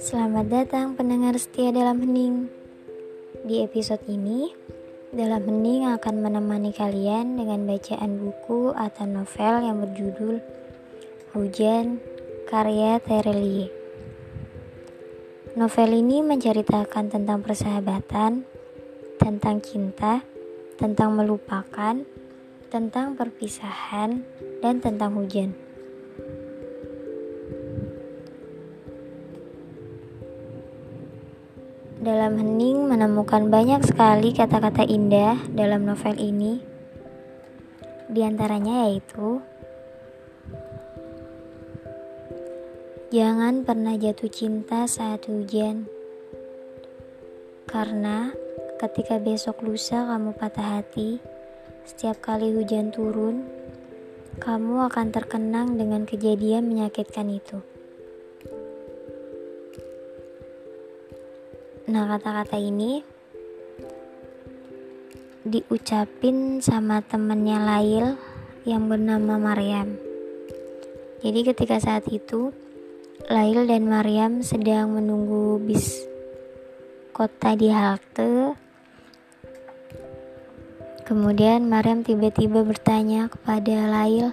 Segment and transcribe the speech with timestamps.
[0.00, 2.48] Selamat datang pendengar setia dalam hening.
[3.44, 4.48] Di episode ini,
[5.12, 10.40] dalam hening akan menemani kalian dengan bacaan buku atau novel yang berjudul
[11.36, 12.00] Hujan
[12.48, 13.68] karya Terelie.
[15.60, 18.48] Novel ini menceritakan tentang persahabatan,
[19.20, 20.24] tentang cinta,
[20.80, 22.00] tentang melupakan,
[22.72, 24.24] tentang perpisahan,
[24.64, 25.69] dan tentang hujan.
[32.00, 36.56] Dalam hening menemukan banyak sekali kata-kata indah dalam novel ini.
[38.08, 39.44] Di antaranya yaitu
[43.12, 45.84] Jangan pernah jatuh cinta saat hujan.
[47.68, 48.32] Karena
[48.80, 51.20] ketika besok lusa kamu patah hati,
[51.84, 53.44] setiap kali hujan turun,
[54.40, 57.60] kamu akan terkenang dengan kejadian menyakitkan itu.
[61.90, 63.02] Nah, kata-kata ini
[65.42, 68.14] diucapin sama temennya Lail
[68.62, 69.98] yang bernama Maryam.
[71.18, 72.54] Jadi ketika saat itu
[73.26, 76.06] Lail dan Maryam sedang menunggu bis
[77.10, 78.54] kota di halte.
[81.10, 84.30] Kemudian Maryam tiba-tiba bertanya kepada Lail,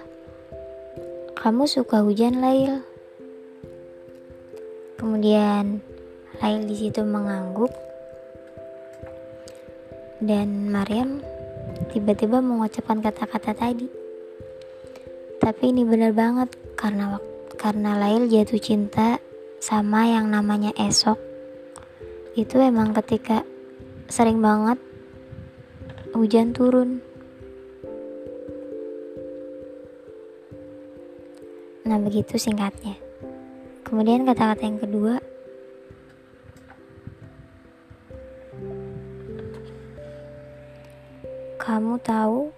[1.34, 2.86] "Kamu suka hujan, Lail?"
[4.94, 5.87] Kemudian
[6.38, 7.70] Lail di situ mengangguk
[10.18, 11.22] dan Maryam
[11.94, 13.86] tiba-tiba mengucapkan kata-kata tadi.
[15.38, 17.18] Tapi ini benar banget karena
[17.58, 19.22] karena Lail jatuh cinta
[19.58, 21.18] sama yang namanya esok.
[22.38, 23.42] Itu emang ketika
[24.06, 24.78] sering banget
[26.14, 27.02] hujan turun.
[31.88, 33.00] Nah, begitu singkatnya.
[33.80, 35.16] Kemudian kata-kata yang kedua,
[41.98, 42.54] Tahu,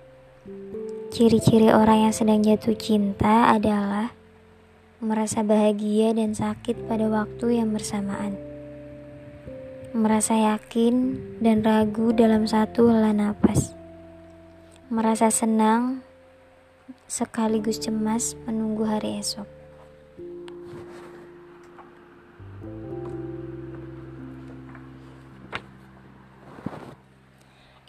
[1.11, 4.13] ciri-ciri orang yang sedang jatuh cinta adalah
[5.01, 8.37] merasa bahagia dan sakit pada waktu yang bersamaan.
[9.97, 13.75] Merasa yakin dan ragu dalam satu helaan napas.
[14.93, 16.05] Merasa senang
[17.11, 19.60] sekaligus cemas menunggu hari esok.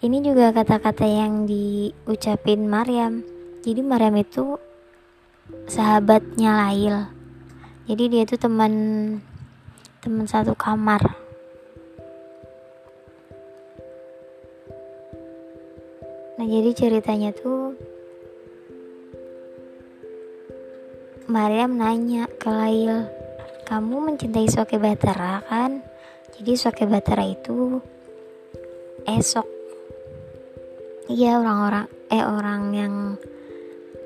[0.02, 3.22] Ini juga kata-kata yang diucapin Maryam.
[3.62, 4.58] Jadi Maryam itu
[5.70, 7.06] sahabatnya Lail.
[7.86, 8.74] Jadi dia itu teman
[10.02, 11.06] teman satu kamar.
[16.42, 17.78] Nah, jadi ceritanya tuh
[21.30, 23.06] Maryam nanya ke Lail,
[23.70, 25.86] "Kamu mencintai Soke Batara kan?"
[26.34, 27.78] Jadi Soke Batara itu
[29.06, 29.61] esok
[31.10, 32.94] iya orang-orang eh orang yang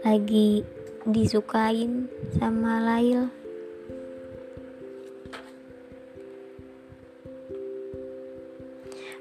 [0.05, 0.61] lagi
[1.09, 2.05] disukain
[2.37, 3.29] sama Lail.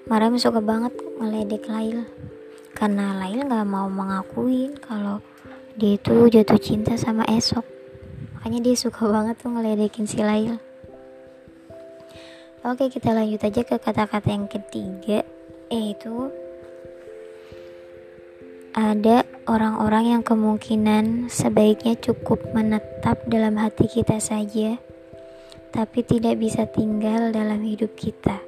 [0.05, 2.05] Mariam suka banget meledek Lail.
[2.77, 5.25] Karena Lail gak mau mengakuin kalau
[5.81, 7.65] dia itu jatuh cinta sama Esok.
[8.37, 10.61] Makanya dia suka banget tuh ngeledekin si Lail.
[12.65, 15.21] Oke kita lanjut aja ke kata-kata yang ketiga
[15.69, 16.33] yaitu
[18.75, 24.83] ada orang-orang yang kemungkinan sebaiknya cukup menetap dalam hati kita saja,
[25.71, 28.43] tapi tidak bisa tinggal dalam hidup kita.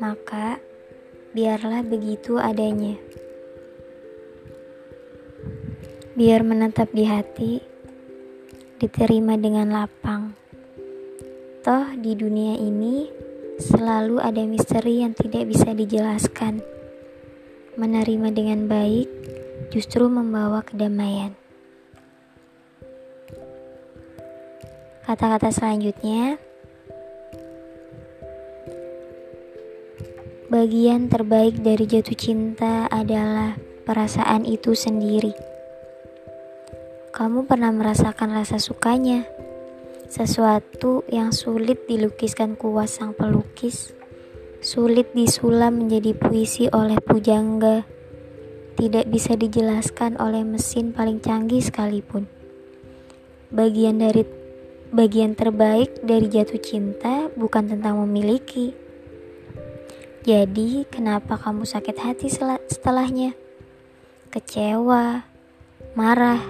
[0.00, 0.56] Maka,
[1.36, 2.96] biarlah begitu adanya.
[6.16, 7.60] Biar menetap di hati,
[8.80, 10.32] diterima dengan lapang.
[11.60, 13.04] Toh, di dunia ini
[13.60, 16.73] selalu ada misteri yang tidak bisa dijelaskan
[17.74, 19.08] menerima dengan baik
[19.74, 21.34] justru membawa kedamaian.
[25.04, 26.40] Kata-kata selanjutnya,
[30.48, 35.36] bagian terbaik dari jatuh cinta adalah perasaan itu sendiri.
[37.12, 39.28] Kamu pernah merasakan rasa sukanya,
[40.08, 43.92] sesuatu yang sulit dilukiskan kuas sang pelukis
[44.64, 47.84] sulit disulam menjadi puisi oleh pujangga,
[48.80, 52.24] tidak bisa dijelaskan oleh mesin paling canggih sekalipun.
[53.52, 54.24] Bagian dari
[54.88, 58.72] bagian terbaik dari jatuh cinta bukan tentang memiliki.
[60.24, 62.32] Jadi, kenapa kamu sakit hati
[62.72, 63.36] setelahnya?
[64.32, 65.28] Kecewa,
[65.92, 66.40] marah,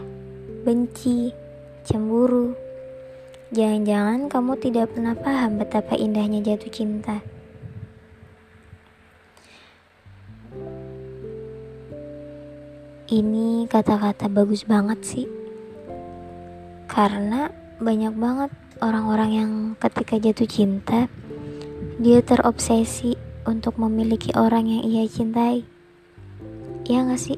[0.62, 1.34] benci,
[1.82, 2.54] cemburu,
[3.54, 7.33] Jangan-jangan kamu tidak pernah paham betapa indahnya jatuh cinta.
[13.04, 15.28] Ini kata-kata bagus banget sih.
[16.88, 18.48] Karena banyak banget
[18.80, 21.12] orang-orang yang ketika jatuh cinta,
[22.00, 23.12] dia terobsesi
[23.44, 25.68] untuk memiliki orang yang ia cintai.
[26.88, 27.36] Iya gak sih?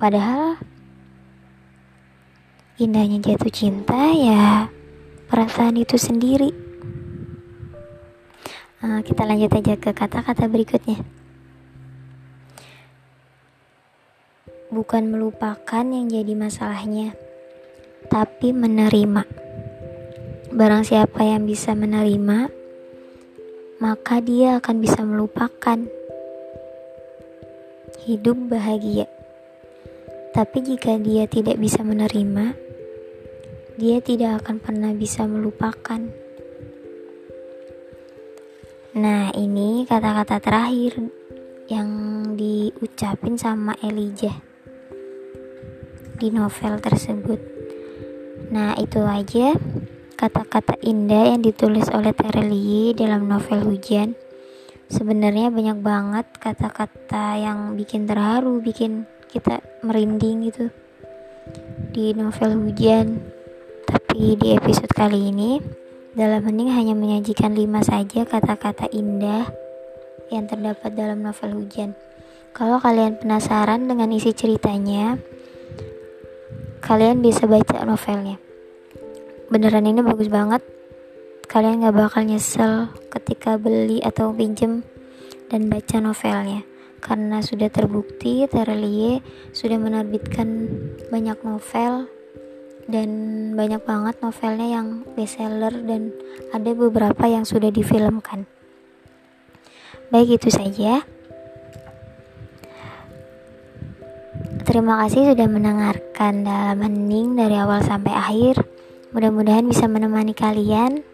[0.00, 0.56] Padahal
[2.80, 4.72] indahnya jatuh cinta ya
[5.28, 6.48] perasaan itu sendiri.
[8.80, 11.21] Uh, kita lanjut aja ke kata-kata berikutnya.
[14.72, 17.12] Bukan melupakan yang jadi masalahnya,
[18.08, 19.28] tapi menerima.
[20.48, 22.48] Barang siapa yang bisa menerima,
[23.84, 25.76] maka dia akan bisa melupakan.
[28.08, 29.12] Hidup bahagia.
[30.32, 32.56] Tapi jika dia tidak bisa menerima,
[33.76, 36.00] dia tidak akan pernah bisa melupakan.
[38.96, 40.96] Nah, ini kata-kata terakhir
[41.68, 41.88] yang
[42.40, 44.51] diucapin sama Elijah
[46.16, 47.40] di novel tersebut.
[48.52, 49.56] Nah, itu aja
[50.16, 54.14] kata-kata indah yang ditulis oleh Terelie dalam novel Hujan.
[54.92, 60.68] Sebenarnya banyak banget kata-kata yang bikin terharu, bikin kita merinding gitu
[61.90, 63.18] di novel Hujan.
[63.88, 65.58] Tapi di episode kali ini,
[66.12, 69.48] dalam hening hanya menyajikan lima saja kata-kata indah
[70.28, 71.96] yang terdapat dalam novel Hujan.
[72.52, 75.16] Kalau kalian penasaran dengan isi ceritanya,
[76.82, 78.42] kalian bisa baca novelnya.
[79.48, 80.60] Beneran ini bagus banget.
[81.46, 84.82] Kalian gak bakal nyesel ketika beli atau pinjem
[85.52, 86.64] dan baca novelnya
[87.02, 89.20] karena sudah terbukti Terelie
[89.52, 90.70] sudah menerbitkan
[91.12, 92.08] banyak novel
[92.88, 93.10] dan
[93.52, 96.14] banyak banget novelnya yang bestseller dan
[96.56, 98.48] ada beberapa yang sudah difilmkan.
[100.08, 101.04] Baik itu saja.
[104.62, 108.62] Terima kasih sudah mendengarkan dalam hening dari awal sampai akhir.
[109.12, 111.04] Mudah-mudahan bisa menemani kalian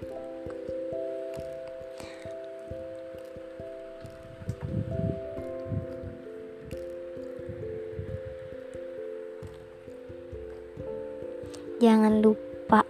[11.79, 12.83] jangan lupa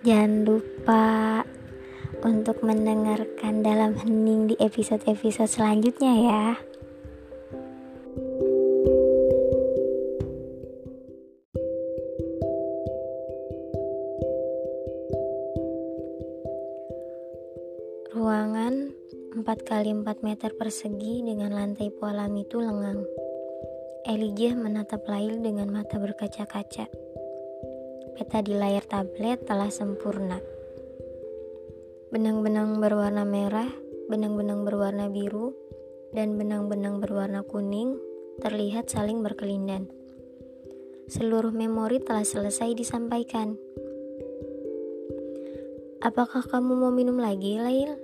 [0.00, 1.04] jangan lupa
[2.24, 6.44] untuk mendengarkan dalam hening di episode-episode selanjutnya ya.
[18.12, 18.92] Ruangan
[19.40, 23.00] 4 kali 4 meter persegi dengan lantai polam itu lengang.
[24.04, 26.84] Elijah menatap Lail dengan mata berkaca-kaca.
[28.16, 30.59] Peta di layar tablet telah sempurna.
[32.10, 33.70] Benang-benang berwarna merah,
[34.10, 35.54] benang-benang berwarna biru,
[36.10, 37.94] dan benang-benang berwarna kuning
[38.42, 39.86] terlihat saling berkelindan.
[41.06, 43.54] Seluruh memori telah selesai disampaikan.
[46.02, 47.94] Apakah kamu mau minum lagi, Lail?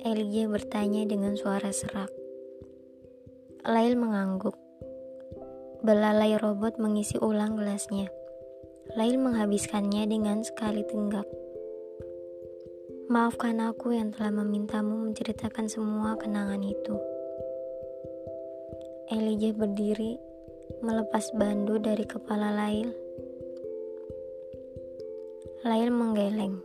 [0.00, 2.08] Elijah bertanya dengan suara serak.
[3.68, 4.56] Lail mengangguk.
[5.84, 8.08] Belalai robot mengisi ulang gelasnya.
[8.96, 11.28] Lail menghabiskannya dengan sekali tenggak.
[13.08, 16.92] Maafkan aku yang telah memintamu menceritakan semua kenangan itu.
[19.08, 20.20] Elijah berdiri,
[20.84, 22.92] melepas bandu dari kepala Lail.
[25.64, 26.60] Lail menggeleng.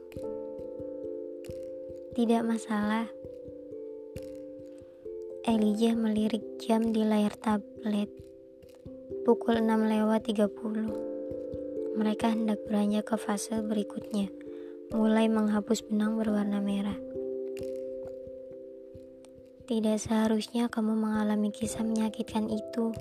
[2.12, 3.08] Tidak masalah.
[5.48, 8.12] Elijah melirik jam di layar tablet.
[9.24, 11.96] Pukul 6 lewat 30.
[11.96, 14.28] Mereka hendak beranjak ke fase berikutnya,
[14.94, 16.96] mulai menghapus benang berwarna merah.
[19.66, 22.94] Tidak seharusnya kamu mengalami kisah menyakitkan itu,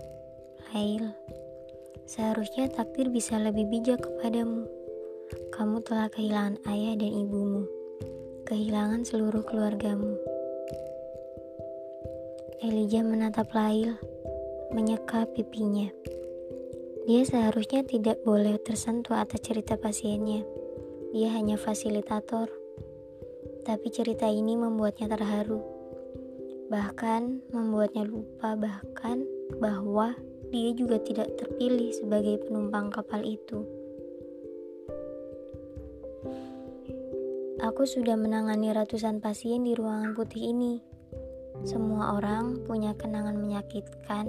[0.72, 1.12] Lail.
[2.08, 4.64] Seharusnya takdir bisa lebih bijak kepadamu.
[5.52, 7.68] Kamu telah kehilangan ayah dan ibumu,
[8.48, 10.16] kehilangan seluruh keluargamu.
[12.64, 14.00] Elijah menatap Lail,
[14.72, 15.92] menyeka pipinya.
[17.04, 20.61] Dia seharusnya tidak boleh tersentuh atas cerita pasiennya.
[21.12, 22.48] Dia hanya fasilitator.
[23.62, 25.60] Tapi cerita ini membuatnya terharu.
[26.72, 29.22] Bahkan membuatnya lupa bahkan
[29.60, 30.16] bahwa
[30.50, 33.62] dia juga tidak terpilih sebagai penumpang kapal itu.
[37.62, 40.82] Aku sudah menangani ratusan pasien di ruangan putih ini
[41.62, 44.26] semua orang punya kenangan menyakitkan,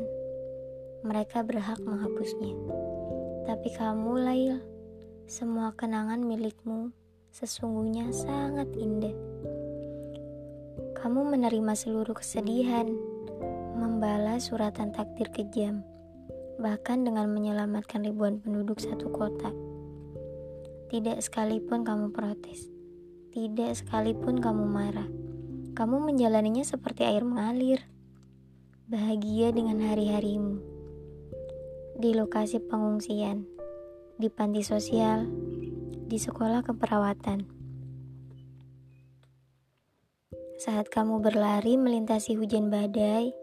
[1.02, 2.54] mereka berhak menghapusnya.
[3.50, 4.62] Tapi kamu, Lail,
[5.34, 6.94] semua kenangan milikmu
[7.34, 9.18] sesungguhnya sangat indah.
[10.94, 12.86] Kamu menerima seluruh kesedihan,
[13.74, 15.82] membalas suratan takdir kejam,
[16.62, 19.50] bahkan dengan menyelamatkan ribuan penduduk satu kota.
[20.94, 22.70] Tidak sekalipun kamu protes,
[23.34, 25.10] tidak sekalipun kamu marah.
[25.74, 27.82] Kamu menjalaninya seperti air mengalir,
[28.86, 30.62] bahagia dengan hari-harimu
[31.98, 33.50] di lokasi pengungsian,
[34.13, 35.25] di panti sosial,
[36.05, 37.50] di sekolah keperawatan.
[40.62, 43.34] Saat kamu berlari melintasi hujan badai,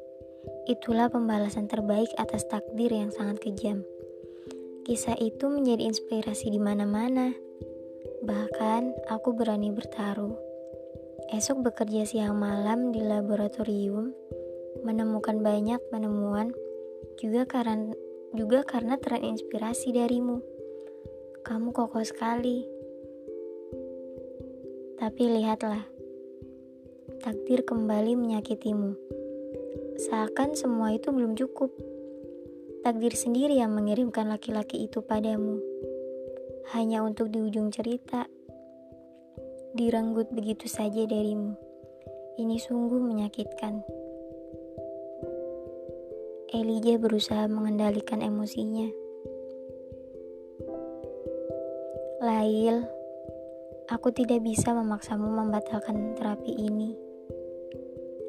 [0.70, 3.82] itulah pembalasan terbaik atas takdir yang sangat kejam.
[4.86, 7.34] Kisah itu menjadi inspirasi di mana-mana.
[8.24, 10.32] Bahkan aku berani bertaruh.
[11.30, 14.10] Esok bekerja siang malam di laboratorium,
[14.86, 16.50] menemukan banyak penemuan
[17.20, 17.92] juga karena
[18.32, 20.60] juga karena terinspirasi darimu.
[21.40, 22.68] Kamu kokoh sekali.
[25.00, 25.88] Tapi lihatlah,
[27.25, 28.92] takdir kembali menyakitimu.
[29.97, 31.73] Seakan semua itu belum cukup.
[32.85, 35.56] Takdir sendiri yang mengirimkan laki-laki itu padamu.
[36.76, 38.28] Hanya untuk di ujung cerita,
[39.73, 41.56] direnggut begitu saja darimu.
[42.37, 43.80] Ini sungguh menyakitkan.
[46.52, 49.00] Elijah berusaha mengendalikan emosinya.
[52.30, 52.87] Lail,
[53.90, 56.94] aku tidak bisa memaksamu membatalkan terapi ini.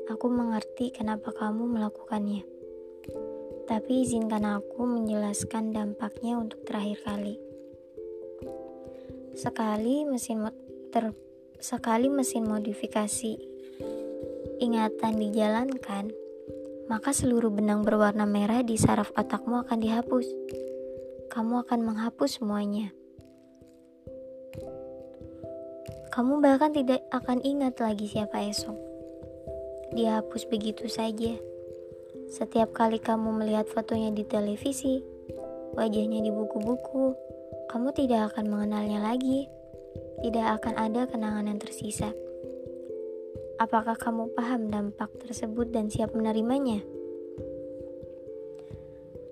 [0.09, 2.41] Aku mengerti kenapa kamu melakukannya.
[3.69, 7.37] Tapi izinkan aku menjelaskan dampaknya untuk terakhir kali.
[9.37, 10.49] Sekali mesin
[10.89, 11.13] ter,
[11.61, 13.37] sekali mesin modifikasi
[14.65, 16.09] ingatan dijalankan,
[16.89, 20.25] maka seluruh benang berwarna merah di saraf otakmu akan dihapus.
[21.29, 22.97] Kamu akan menghapus semuanya.
[26.11, 28.75] Kamu bahkan tidak akan ingat lagi siapa esok.
[29.95, 31.39] Dihapus begitu saja.
[32.27, 34.99] Setiap kali kamu melihat fotonya di televisi,
[35.71, 37.15] wajahnya di buku-buku,
[37.71, 39.47] kamu tidak akan mengenalnya lagi.
[40.19, 42.11] Tidak akan ada kenangan yang tersisa.
[43.55, 46.83] Apakah kamu paham dampak tersebut dan siap menerimanya?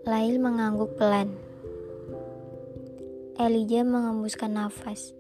[0.08, 1.36] Lail mengangguk pelan.
[3.36, 5.19] Elijah mengembuskan nafas.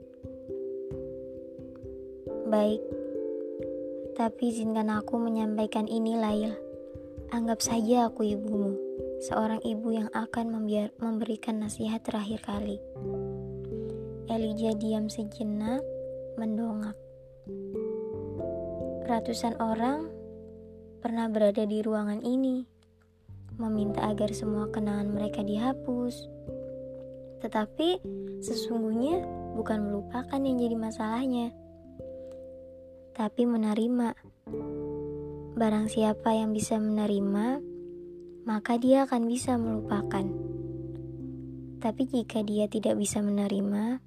[2.49, 2.81] Baik,
[4.17, 6.57] tapi izinkan aku menyampaikan ini, Lail.
[7.29, 8.73] Anggap saja aku ibumu,
[9.21, 12.81] seorang ibu yang akan membiar memberikan nasihat terakhir kali.
[14.33, 15.85] Elijah diam sejenak,
[16.41, 16.97] mendongak.
[19.05, 20.09] Ratusan orang
[21.05, 22.65] pernah berada di ruangan ini,
[23.61, 26.25] meminta agar semua kenangan mereka dihapus.
[27.45, 28.01] Tetapi
[28.41, 29.21] sesungguhnya
[29.53, 31.53] bukan melupakan yang jadi masalahnya,
[33.19, 34.15] tapi menerima.
[35.59, 37.59] Barang siapa yang bisa menerima,
[38.47, 40.23] maka dia akan bisa melupakan.
[41.83, 43.99] Tapi jika dia tidak bisa menerima,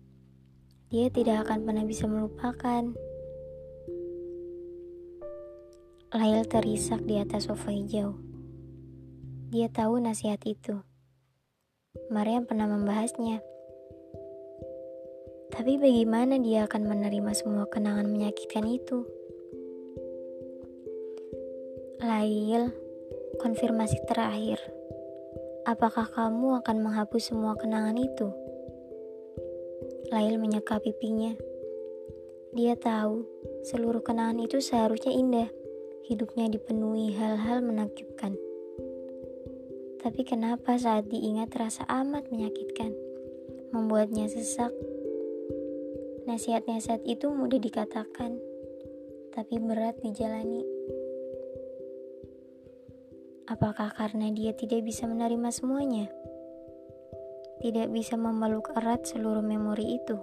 [0.88, 2.88] dia tidak akan pernah bisa melupakan.
[6.16, 8.16] Lail terisak di atas sofa hijau.
[9.52, 10.80] Dia tahu nasihat itu.
[12.08, 13.51] Maria pernah membahasnya.
[15.52, 19.04] Tapi bagaimana dia akan menerima semua kenangan menyakitkan itu?
[22.00, 22.72] Lail,
[23.36, 24.58] konfirmasi terakhir.
[25.68, 28.32] Apakah kamu akan menghapus semua kenangan itu?
[30.08, 31.36] Lail menyeka pipinya.
[32.56, 33.22] Dia tahu
[33.68, 35.48] seluruh kenangan itu seharusnya indah
[36.08, 38.34] hidupnya dipenuhi hal-hal menakjubkan.
[40.02, 42.90] Tapi kenapa saat diingat terasa amat menyakitkan,
[43.70, 44.74] membuatnya sesak.
[46.22, 48.38] Nasihat-nasihat itu mudah dikatakan,
[49.34, 50.62] tapi berat dijalani.
[53.50, 56.06] Apakah karena dia tidak bisa menerima semuanya?
[57.58, 60.14] Tidak bisa memeluk erat seluruh memori itu?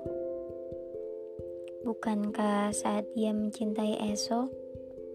[1.84, 4.48] Bukankah saat dia mencintai esok,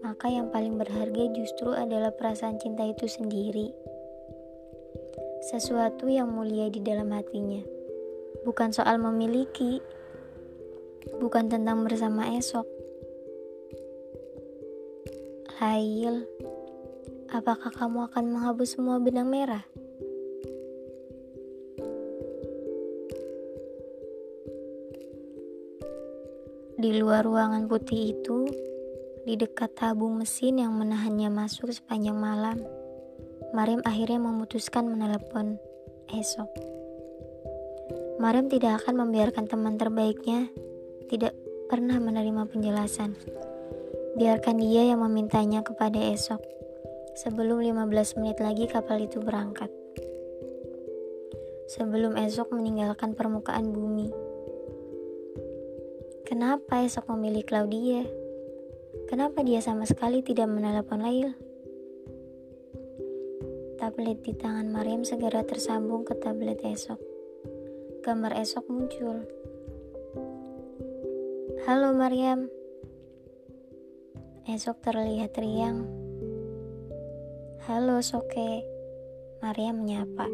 [0.05, 3.73] maka yang paling berharga justru adalah perasaan cinta itu sendiri.
[5.49, 7.65] Sesuatu yang mulia di dalam hatinya,
[8.45, 9.81] bukan soal memiliki,
[11.21, 12.65] bukan tentang bersama esok.
[15.65, 16.23] Lail,
[17.33, 19.65] apakah kamu akan menghapus semua benang merah?
[26.75, 28.45] Di luar ruangan putih itu,
[29.25, 32.61] di dekat tabung mesin yang menahannya masuk sepanjang malam.
[33.57, 35.57] Mariam akhirnya memutuskan menelepon
[36.13, 36.51] esok.
[38.21, 40.53] Mariam tidak akan membiarkan teman terbaiknya
[41.09, 41.33] tidak
[41.69, 43.17] pernah menerima penjelasan.
[44.15, 46.39] Biarkan dia yang memintanya kepada esok.
[47.15, 49.71] Sebelum 15 menit lagi kapal itu berangkat.
[51.71, 54.11] Sebelum esok meninggalkan permukaan bumi.
[56.25, 58.03] Kenapa esok memilih Claudia?
[59.05, 61.31] Kenapa dia sama sekali tidak menelepon Lail?
[63.75, 66.97] Tablet di tangan Mariam segera tersambung ke tablet esok.
[68.01, 69.44] Gambar esok muncul.
[71.65, 72.45] Halo Mariam.
[74.45, 75.89] Esok terlihat riang.
[77.65, 78.61] Halo Soke.
[79.41, 80.29] Mariam menyapa.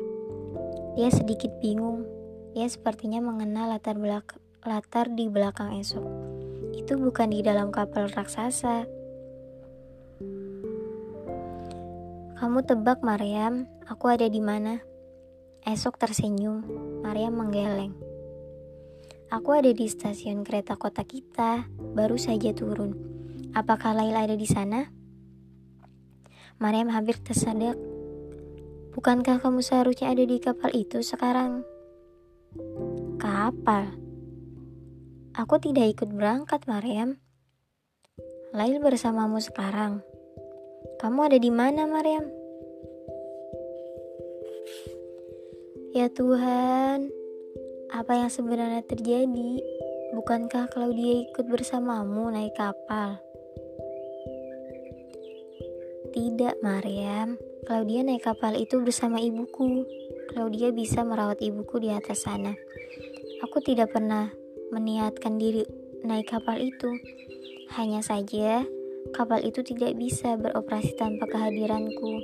[1.00, 2.03] Dia sedikit bingung.
[2.51, 6.03] Dia sepertinya mengenal latar belakang latar di belakang esok.
[6.75, 8.83] Itu bukan di dalam kapal raksasa.
[12.43, 14.83] Kamu tebak, Mariam, aku ada di mana?
[15.63, 16.59] Esok tersenyum.
[17.00, 18.10] Mariam menggeleng.
[19.31, 21.63] Aku ada di stasiun kereta kota kita,
[21.95, 23.00] baru saja turun.
[23.55, 24.91] Apakah Laila ada di sana?
[26.59, 27.79] Mariam hampir tersadak.
[28.91, 31.63] Bukankah kamu seharusnya ada di kapal itu sekarang?
[33.23, 33.95] Kapal?
[35.31, 37.15] Aku tidak ikut berangkat, Mariam.
[38.51, 40.03] Lail bersamamu sekarang.
[41.00, 42.27] Kamu ada di mana, Mariam?
[45.95, 47.20] Ya Tuhan,
[47.91, 49.60] apa yang sebenarnya terjadi?
[50.15, 53.19] Bukankah kalau dia ikut bersamamu naik kapal?
[56.12, 57.36] Tidak, Mariam.
[57.67, 59.83] Claudia naik kapal itu bersama ibuku.
[60.31, 62.55] Claudia bisa merawat ibuku di atas sana.
[63.43, 64.31] Aku tidak pernah
[64.71, 65.67] meniatkan diri
[66.03, 66.95] naik kapal itu.
[67.75, 68.63] Hanya saja,
[69.12, 72.24] kapal itu tidak bisa beroperasi tanpa kehadiranku.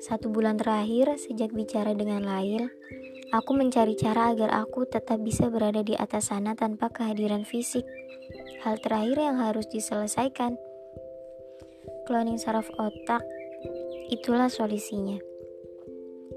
[0.00, 2.68] Satu bulan terakhir, sejak bicara dengan Lail,
[3.30, 7.86] aku mencari cara agar aku tetap bisa berada di atas sana tanpa kehadiran fisik.
[8.66, 10.58] Hal terakhir yang harus diselesaikan.
[12.04, 13.24] Cloning saraf otak,
[14.12, 15.16] itulah solusinya.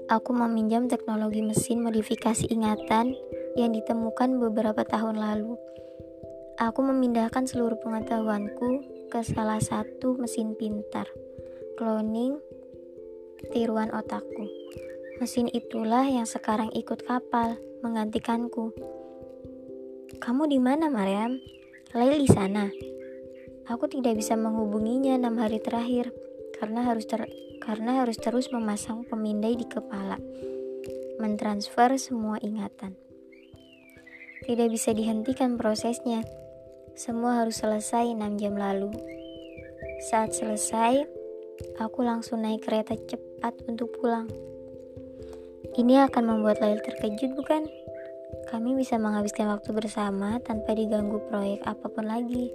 [0.08, 3.12] Aku meminjam teknologi mesin modifikasi ingatan
[3.60, 5.58] yang ditemukan beberapa tahun lalu.
[6.56, 8.68] Aku memindahkan seluruh pengetahuanku
[9.12, 11.04] ke salah satu mesin pintar,
[11.76, 12.40] cloning
[13.52, 14.67] tiruan otakku.
[15.18, 18.70] Mesin itulah yang sekarang ikut kapal menggantikanku.
[20.22, 21.42] Kamu di mana, Mariam?
[21.90, 22.70] Lail di sana.
[23.66, 26.14] Aku tidak bisa menghubunginya enam hari terakhir
[26.54, 27.26] karena harus ter
[27.58, 30.22] karena harus terus memasang pemindai di kepala,
[31.18, 32.94] mentransfer semua ingatan.
[34.46, 36.22] Tidak bisa dihentikan prosesnya.
[36.94, 38.94] Semua harus selesai 6 jam lalu.
[40.08, 41.02] Saat selesai,
[41.82, 44.30] aku langsung naik kereta cepat untuk pulang.
[45.78, 47.62] Ini akan membuat Lail terkejut bukan?
[48.50, 52.50] Kami bisa menghabiskan waktu bersama tanpa diganggu proyek apa pun lagi.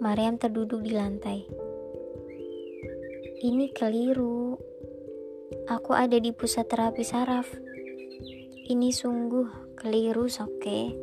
[0.00, 1.44] Mariam terduduk di lantai.
[3.44, 4.56] Ini keliru.
[5.68, 7.52] Aku ada di pusat terapi saraf.
[8.72, 10.96] Ini sungguh keliru, Soke.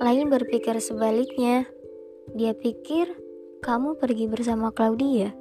[0.00, 1.68] Lain berpikir sebaliknya.
[2.32, 3.12] Dia pikir
[3.60, 5.36] kamu pergi bersama Claudia.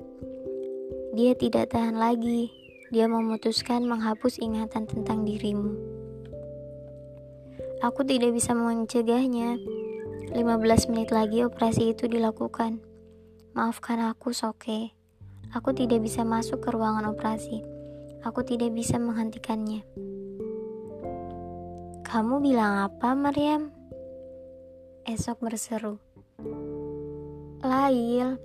[1.15, 2.62] Dia tidak tahan lagi.
[2.93, 5.73] Dia memutuskan menghapus ingatan tentang dirimu.
[7.81, 9.57] Aku tidak bisa mencegahnya.
[10.29, 12.85] 15 menit lagi operasi itu dilakukan.
[13.57, 14.93] Maafkan aku, Soke.
[15.57, 17.65] Aku tidak bisa masuk ke ruangan operasi.
[18.21, 19.81] Aku tidak bisa menghentikannya.
[22.05, 23.73] Kamu bilang apa, Maryam?
[25.09, 25.97] Esok berseru.
[27.65, 28.37] Lail,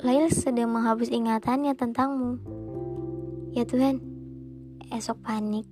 [0.00, 2.63] Lail sedang menghapus ingatannya tentangmu.
[3.54, 4.02] Ya Tuhan,
[4.90, 5.62] esok panik,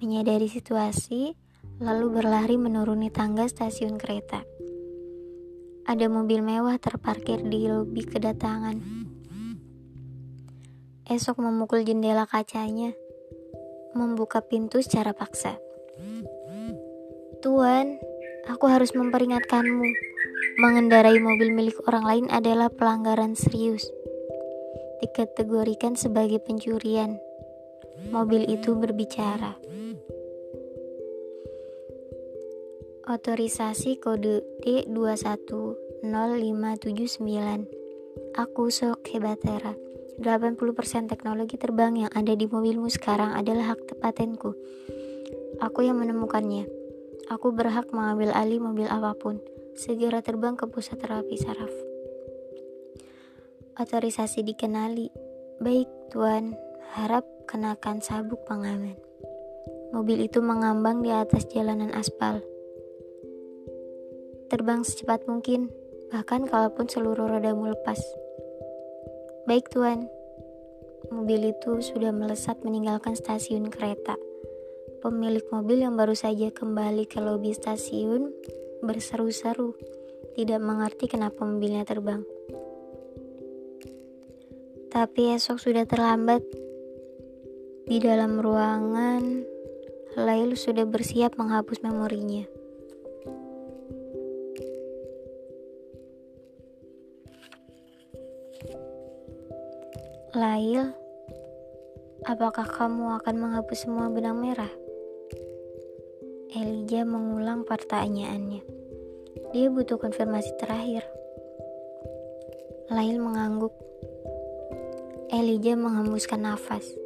[0.00, 1.36] menyadari situasi,
[1.84, 4.40] lalu berlari menuruni tangga stasiun kereta.
[5.84, 8.80] Ada mobil mewah terparkir di lobi kedatangan.
[11.12, 12.96] Esok memukul jendela kacanya,
[13.92, 15.60] membuka pintu secara paksa.
[17.44, 18.00] Tuan,
[18.48, 19.88] aku harus memperingatkanmu.
[20.56, 23.84] Mengendarai mobil milik orang lain adalah pelanggaran serius.
[25.04, 27.20] Dikategorikan sebagai pencurian.
[28.12, 29.56] Mobil itu berbicara.
[33.06, 37.30] Otorisasi kode D210579.
[38.34, 39.78] Aku Sok Hebatera.
[40.18, 44.56] 80% teknologi terbang yang ada di mobilmu sekarang adalah hak patenku.
[45.60, 46.64] Aku yang menemukannya.
[47.28, 49.38] Aku berhak mengambil alih mobil apa pun.
[49.76, 51.70] Segera terbang ke pusat terapi saraf.
[53.76, 55.12] Otorisasi dikenali.
[55.60, 56.56] Baik, Tuan.
[56.96, 58.98] Harap kenakan sabuk pengaman.
[59.94, 62.42] Mobil itu mengambang di atas jalanan aspal.
[64.50, 65.70] Terbang secepat mungkin,
[66.10, 67.98] bahkan kalaupun seluruh rodamu lepas.
[69.46, 70.10] Baik, Tuan.
[71.14, 74.18] Mobil itu sudah melesat meninggalkan stasiun kereta.
[74.98, 78.34] Pemilik mobil yang baru saja kembali ke lobi stasiun
[78.82, 79.78] berseru-seru,
[80.34, 82.26] tidak mengerti kenapa mobilnya terbang.
[84.90, 86.65] Tapi esok sudah terlambat.
[87.86, 89.46] Di dalam ruangan,
[90.18, 92.42] Lail sudah bersiap menghapus memorinya.
[100.34, 100.90] Lail,
[102.26, 104.74] apakah kamu akan menghapus semua benang merah?
[106.58, 108.66] Elijah mengulang pertanyaannya.
[109.54, 111.06] Dia butuh konfirmasi terakhir.
[112.90, 113.78] Lail mengangguk.
[115.30, 117.05] Elijah menghembuskan nafas.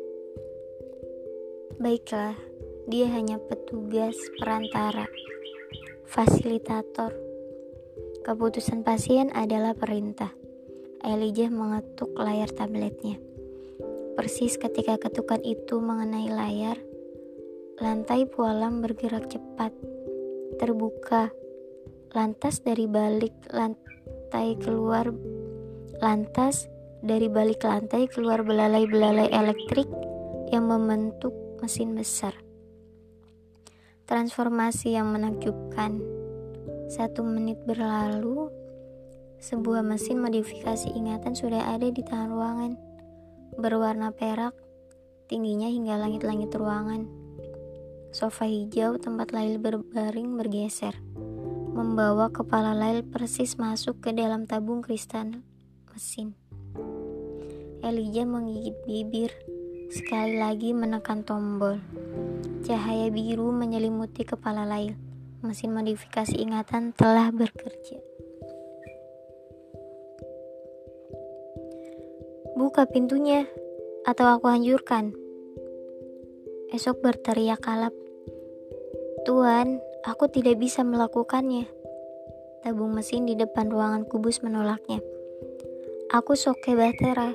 [1.81, 2.37] Baiklah,
[2.93, 5.09] dia hanya petugas perantara,
[6.05, 7.17] fasilitator.
[8.21, 10.29] Keputusan pasien adalah perintah.
[11.01, 13.17] Elijah mengetuk layar tabletnya.
[14.13, 16.77] Persis ketika ketukan itu mengenai layar,
[17.81, 19.73] lantai pualam bergerak cepat,
[20.61, 21.33] terbuka.
[22.13, 25.09] Lantas dari balik lantai keluar,
[25.97, 26.69] lantas
[27.01, 29.89] dari balik lantai keluar belalai-belalai elektrik
[30.53, 32.35] yang membentuk mesin besar.
[34.09, 36.03] Transformasi yang menakjubkan.
[36.91, 38.51] Satu menit berlalu,
[39.39, 42.73] sebuah mesin modifikasi ingatan sudah ada di tangan ruangan.
[43.55, 44.53] Berwarna perak,
[45.31, 47.07] tingginya hingga langit-langit ruangan.
[48.11, 50.99] Sofa hijau tempat Lail berbaring bergeser,
[51.71, 55.39] membawa kepala Lail persis masuk ke dalam tabung kristal
[55.95, 56.35] mesin.
[57.87, 59.31] Elijah menggigit bibir,
[59.91, 61.83] sekali lagi menekan tombol.
[62.63, 64.95] Cahaya biru menyelimuti kepala Lail.
[65.43, 67.99] Mesin modifikasi ingatan telah bekerja.
[72.55, 73.51] Buka pintunya,
[74.07, 75.11] atau aku hancurkan.
[76.71, 77.97] Esok berteriak kalap.
[79.27, 81.67] Tuan, aku tidak bisa melakukannya.
[82.63, 85.03] Tabung mesin di depan ruangan kubus menolaknya.
[86.15, 87.33] Aku Soke Batera,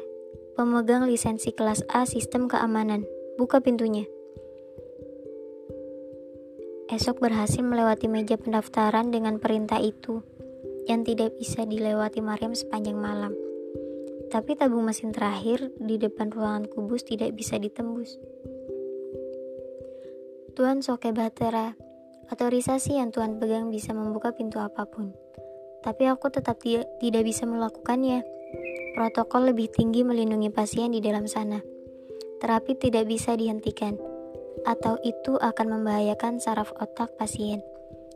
[0.55, 3.03] pemegang lisensi kelas A sistem keamanan.
[3.35, 4.07] Buka pintunya.
[6.87, 10.23] Esok berhasil melewati meja pendaftaran dengan perintah itu
[10.87, 13.35] yang tidak bisa dilewati Mariam sepanjang malam.
[14.31, 18.15] Tapi tabung mesin terakhir di depan ruangan kubus tidak bisa ditembus.
[20.55, 21.75] Tuan Soke Batera,
[22.31, 25.11] otorisasi yang Tuan pegang bisa membuka pintu apa pun.
[25.83, 28.23] Tapi aku tetap tidak bisa melakukannya.
[28.95, 31.59] Protokol lebih tinggi melindungi pasien di dalam sana.
[32.39, 33.99] Terapi tidak bisa dihentikan,
[34.63, 37.59] atau itu akan membahayakan saraf otak pasien.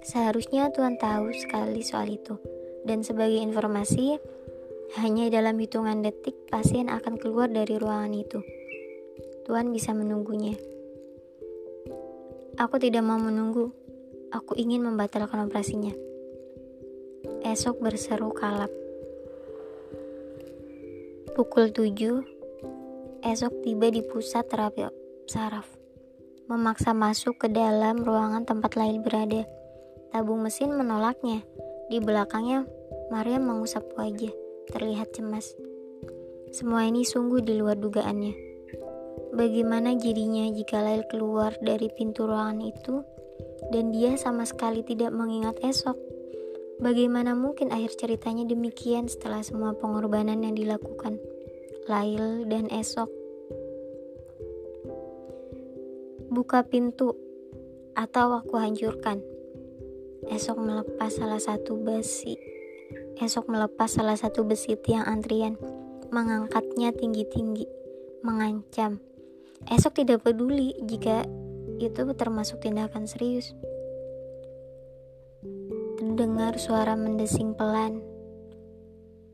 [0.08, 2.40] Seharusnya Tuhan tahu sekali soal itu.
[2.88, 4.24] Dan sebagai informasi,
[5.04, 8.40] hanya dalam hitungan detik pasien akan keluar dari ruangan itu.
[9.44, 10.56] Tuhan bisa menunggunya.
[12.56, 13.68] Aku tidak mau menunggu.
[14.32, 15.92] Aku ingin membatalkan operasinya.
[17.44, 18.72] Esok berseru kalap.
[21.40, 24.84] Pukul 7, esok tiba di pusat terapi
[25.24, 25.72] saraf.
[26.52, 29.48] Memaksa masuk ke dalam ruangan tempat Lail berada.
[30.12, 31.40] Tabung mesin menolaknya.
[31.88, 32.68] Di belakangnya,
[33.08, 34.36] Maria mengusap wajah,
[34.68, 35.56] terlihat cemas.
[36.52, 38.36] Semua ini sungguh di luar dugaannya.
[39.32, 43.00] Bagaimana jadinya jika Lail keluar dari pintu ruangan itu
[43.72, 45.96] dan dia sama sekali tidak mengingat esok?
[46.84, 51.20] Bagaimana mungkin akhir ceritanya demikian setelah semua pengorbanan yang dilakukan
[51.90, 53.10] Lail dan esok?
[56.30, 57.18] Buka pintu
[57.98, 59.26] atau aku hancurkan.
[60.30, 62.38] Esok melepas salah satu besi.
[63.18, 65.58] Esok melepas salah satu besi tiang antrian,
[66.14, 67.66] mengangkatnya tinggi-tinggi,
[68.22, 69.02] mengancam.
[69.66, 71.26] Esok tidak peduli jika
[71.82, 73.58] itu termasuk tindakan serius
[76.20, 78.04] terdengar suara mendesing pelan.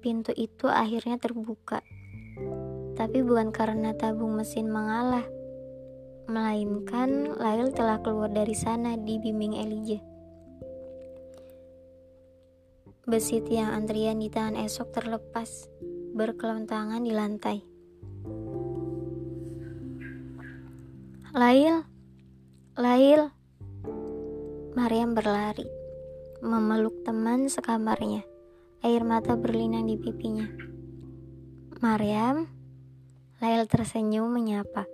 [0.05, 1.81] Pintu itu akhirnya terbuka.
[2.95, 5.27] Tapi bukan karena tabung mesin mengalah,
[6.31, 10.01] melainkan Lail telah keluar dari sana di bimbing Elijah.
[13.05, 15.69] Besi tiang antrian di tangan esok terlepas,
[16.17, 17.57] berkelontangan di lantai.
[21.35, 21.83] Lail,
[22.79, 23.29] Lail,
[24.73, 25.85] Mariam berlari
[26.45, 28.21] memeluk teman sekamarnya.
[28.85, 30.45] Air mata berlinang di pipinya.
[31.81, 32.45] Mariam,
[33.45, 34.89] Lail tersenyum menyapa.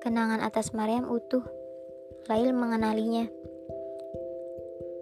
[0.00, 1.44] Kenangan atas Mariam utuh.
[2.24, 3.28] Lail mengenalinya.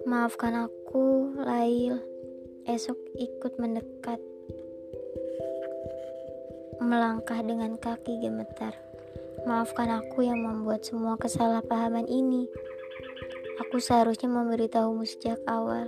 [0.02, 2.02] Maafkan aku, Lail.
[2.66, 4.18] Esok ikut mendekat.
[6.82, 8.74] Melangkah dengan kaki gemetar.
[9.46, 12.50] Maafkan aku yang membuat semua kesalahpahaman ini.
[13.62, 15.86] Aku seharusnya memberitahumu sejak awal.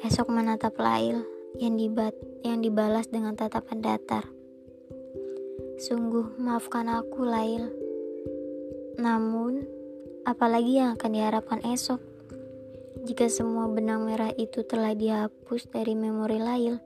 [0.00, 4.24] Esok menatap Lail yang dibat yang dibalas dengan tatapan datar.
[5.82, 7.66] Sungguh maafkan aku, Lail.
[9.02, 9.66] Namun,
[10.22, 11.98] apalagi yang akan diharapkan esok?
[13.02, 16.78] Jika semua benang merah itu telah dihapus dari memori Lail,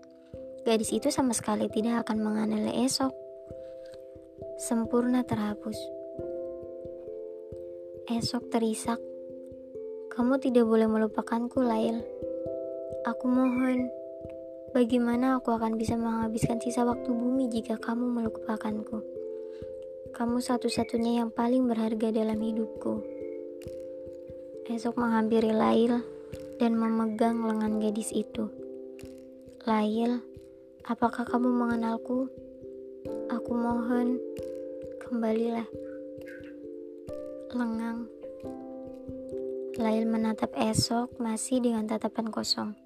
[0.64, 3.12] gadis itu sama sekali tidak akan mengenali esok.
[4.57, 5.76] Sempurna terhapus.
[8.09, 8.96] Esok terisak.
[10.09, 12.00] Kamu tidak boleh melupakanku, Lail.
[13.05, 13.92] Aku mohon,
[14.76, 19.00] Bagaimana aku akan bisa menghabiskan sisa waktu bumi jika kamu melupakanku?
[20.12, 23.00] Kamu satu-satunya yang paling berharga dalam hidupku.
[24.68, 26.04] Esok menghampiri Lail
[26.60, 28.52] dan memegang lengan gadis itu.
[29.64, 30.20] Lail,
[30.84, 32.28] apakah kamu mengenalku?
[33.32, 34.20] Aku mohon,
[35.00, 35.64] kembalilah.
[37.56, 38.12] Lengang.
[39.80, 42.76] Lail menatap esok masih dengan tatapan kosong.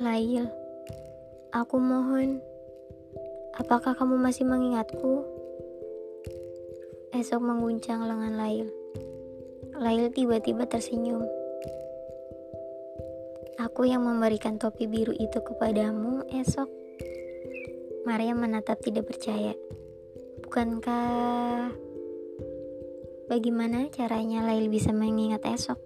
[0.00, 0.48] Lail,
[1.52, 2.40] aku mohon,
[3.60, 5.20] apakah kamu masih mengingatku?
[7.12, 8.72] Esok mengguncang lengan Lail.
[9.76, 11.28] Lail tiba-tiba tersenyum.
[13.60, 16.72] Aku yang memberikan topi biru itu kepadamu esok.
[18.08, 19.52] Maria menatap tidak percaya.
[20.40, 21.68] Bukankah...
[23.28, 25.76] Bagaimana caranya Lail bisa mengingat esok?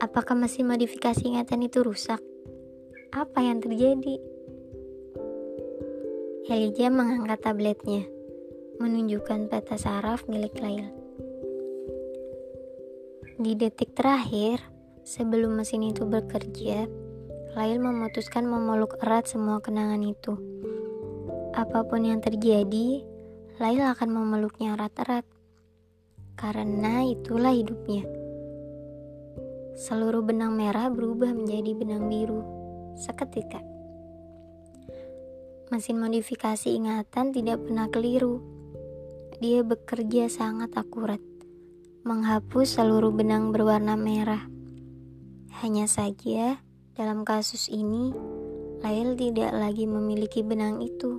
[0.00, 2.20] Apakah mesin modifikasi ingatan itu rusak?
[3.08, 4.20] Apa yang terjadi?
[6.44, 8.04] Elijah mengangkat tabletnya,
[8.76, 10.92] menunjukkan peta saraf milik Lail.
[13.40, 14.60] Di detik terakhir,
[15.08, 16.84] sebelum mesin itu bekerja,
[17.56, 20.36] Lail memutuskan memeluk erat semua kenangan itu.
[21.56, 23.08] Apa pun yang terjadi,
[23.56, 25.24] Lail akan memeluknya erat-erat.
[26.36, 28.04] Karena itulah hidupnya.
[29.80, 32.57] Seluruh benang merah berubah menjadi benang biru
[32.98, 33.62] seketika.
[35.70, 38.42] Mesin modifikasi ingatan tidak pernah keliru.
[39.38, 41.22] Dia bekerja sangat akurat,
[42.02, 44.42] menghapus seluruh benang berwarna merah.
[45.62, 46.58] Hanya saja,
[46.98, 48.10] dalam kasus ini,
[48.78, 51.18] Lail tidak lagi memiliki benang itu.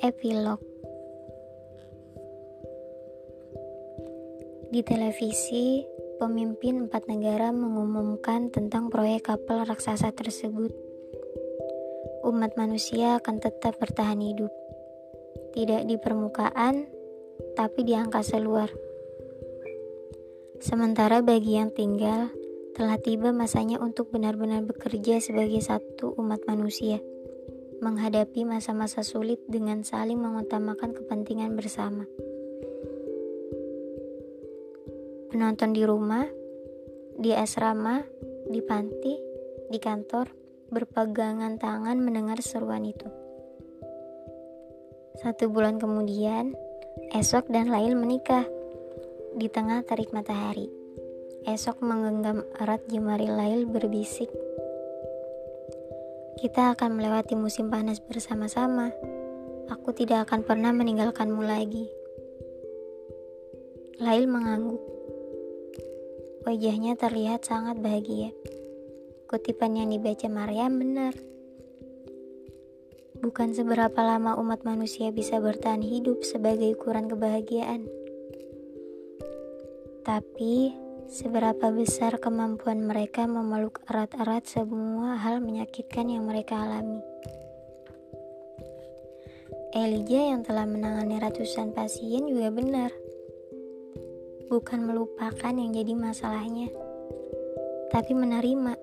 [0.00, 0.73] Epilog
[4.74, 5.86] Di televisi,
[6.18, 10.74] pemimpin empat negara mengumumkan tentang proyek kapal raksasa tersebut.
[12.26, 14.50] Umat manusia akan tetap bertahan hidup,
[15.54, 16.90] tidak di permukaan,
[17.54, 18.66] tapi di angkasa luar.
[20.58, 22.34] Sementara bagi yang tinggal,
[22.74, 26.98] telah tiba masanya untuk benar-benar bekerja sebagai satu umat manusia,
[27.78, 32.10] menghadapi masa-masa sulit dengan saling mengutamakan kepentingan bersama.
[35.34, 36.30] Penonton di rumah,
[37.18, 38.06] di asrama,
[38.46, 39.18] di panti,
[39.66, 40.30] di kantor,
[40.70, 43.10] berpegangan tangan mendengar seruan itu.
[45.18, 46.54] Satu bulan kemudian,
[47.10, 48.46] Esok dan Lail menikah
[49.34, 50.70] di tengah terik matahari.
[51.50, 54.30] Esok menggenggam erat jemari Lail berbisik.
[56.38, 58.94] Kita akan melewati musim panas bersama-sama.
[59.66, 61.90] Aku tidak akan pernah meninggalkanmu lagi.
[63.98, 64.93] Lail mengangguk.
[66.44, 68.28] Wajahnya terlihat sangat bahagia.
[69.32, 71.16] Kutipan yang dibaca Maryam benar.
[73.24, 77.88] Bukan seberapa lama umat manusia bisa bertahan hidup sebagai ukuran kebahagiaan.
[80.04, 80.76] Tapi,
[81.08, 87.00] seberapa besar kemampuan mereka memeluk erat-erat semua hal menyakitkan yang mereka alami.
[89.72, 92.92] Elijah yang telah menangani ratusan pasien juga benar
[94.54, 96.70] bukan melupakan yang jadi masalahnya,
[97.90, 98.78] tapi menerima.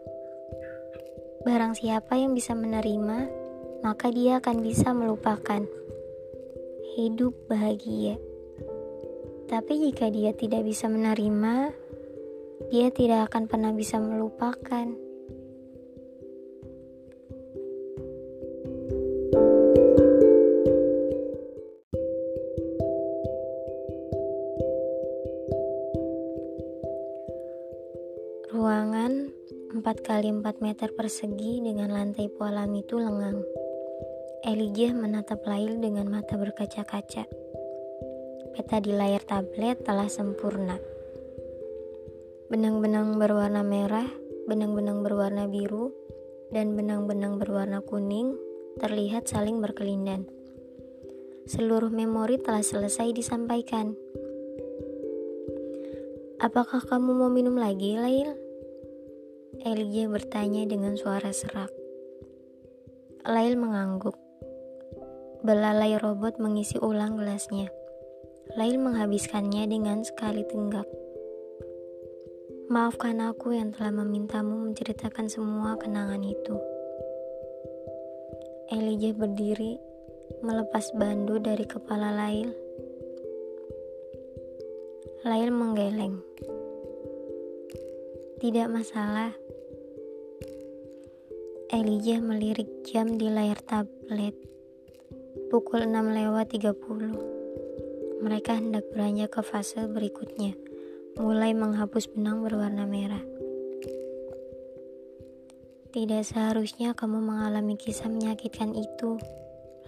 [1.48, 3.32] Barang siapa yang bisa menerima,
[3.80, 5.64] maka dia akan bisa melupakan.
[7.00, 8.20] Hidup bahagia.
[9.48, 11.72] Tapi jika dia tidak bisa menerima,
[12.68, 15.11] dia tidak akan pernah bisa melupakan.
[30.22, 33.42] Kali 4 meter persegi dengan lantai polam itu lengang.
[34.46, 37.26] Elijah menatap Lail dengan mata berkaca-kaca.
[38.54, 40.78] Peta di layar tablet telah sempurna.
[42.54, 44.06] Benang-benang berwarna merah,
[44.46, 45.90] benang-benang berwarna biru,
[46.54, 48.38] dan benang-benang berwarna kuning
[48.78, 50.30] terlihat saling berkelindan.
[51.50, 53.98] Seluruh memori telah selesai disampaikan.
[56.38, 58.41] Apakah kamu mau minum lagi, Lail?
[59.60, 61.68] Elijah bertanya dengan suara serak.
[63.28, 64.16] Lail mengangguk.
[65.44, 67.68] Belalai robot mengisi ulang gelasnya.
[68.56, 70.88] Lail menghabiskannya dengan sekali tenggak.
[72.72, 76.56] Maafkan aku yang telah memintamu menceritakan semua kenangan itu.
[78.72, 79.76] Elijah berdiri,
[80.40, 82.56] melepas bandu dari kepala Lail.
[85.28, 86.24] Lail menggeleng.
[88.40, 89.41] Tidak masalah.
[91.72, 94.36] Elijah melirik jam di layar tablet.
[95.48, 98.20] Pukul 6 lewat 30.
[98.20, 100.52] Mereka hendak beranjak ke fase berikutnya,
[101.16, 103.24] mulai menghapus benang berwarna merah.
[105.96, 109.16] Tidak seharusnya kamu mengalami kisah menyakitkan itu,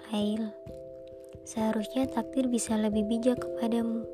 [0.08, 0.56] Lail.
[1.44, 4.08] Seharusnya takdir bisa lebih bijak kepadamu.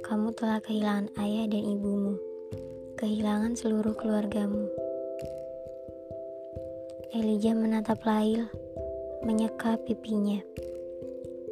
[0.00, 2.16] Kamu telah kehilangan ayah dan ibumu,
[2.96, 4.85] kehilangan seluruh keluargamu.
[7.16, 8.44] Elijah menatap Lail,
[9.24, 10.36] menyeka pipinya.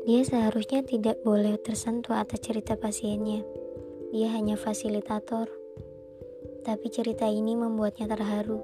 [0.04, 3.40] Dia seharusnya tidak boleh tersentuh atas cerita pasiennya.
[4.12, 5.48] Dia hanya fasilitator.
[6.68, 8.60] Tapi cerita ini membuatnya terharu.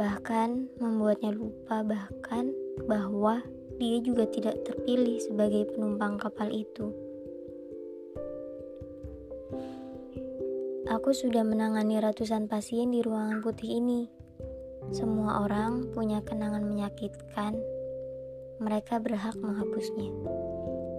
[0.00, 2.56] Bahkan membuatnya lupa bahkan
[2.88, 3.44] bahwa
[3.76, 6.88] dia juga tidak terpilih sebagai penumpang kapal itu.
[10.88, 14.21] Aku sudah menangani ratusan pasien di ruangan putih ini.
[14.92, 17.56] Semua orang punya kenangan menyakitkan.
[18.60, 20.12] Mereka berhak menghapusnya.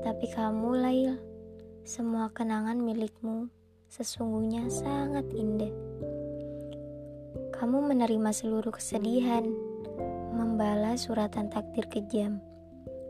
[0.01, 1.13] Tapi kamu, Lail,
[1.85, 3.53] semua kenangan milikmu
[3.93, 5.69] sesungguhnya sangat indah.
[7.53, 9.45] Kamu menerima seluruh kesedihan,
[10.33, 12.41] membalas suratan takdir kejam,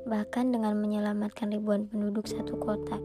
[0.04, 3.00] bahkan dengan menyelamatkan ribuan penduduk satu kota.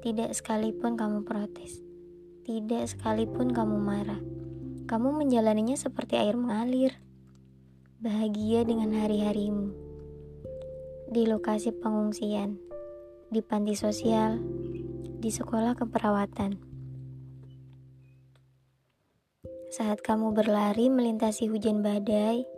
[0.00, 1.84] Tidak sekalipun kamu protes,
[2.48, 4.37] tidak sekalipun kamu marah
[4.88, 6.96] kamu menjalaninya seperti air mengalir,
[8.00, 9.68] bahagia dengan hari-harimu.
[11.12, 12.56] Di lokasi pengungsian,
[13.28, 14.40] di panti sosial,
[15.20, 16.56] di sekolah keperawatan.
[19.68, 22.48] Saat kamu berlari melintasi hujan badai,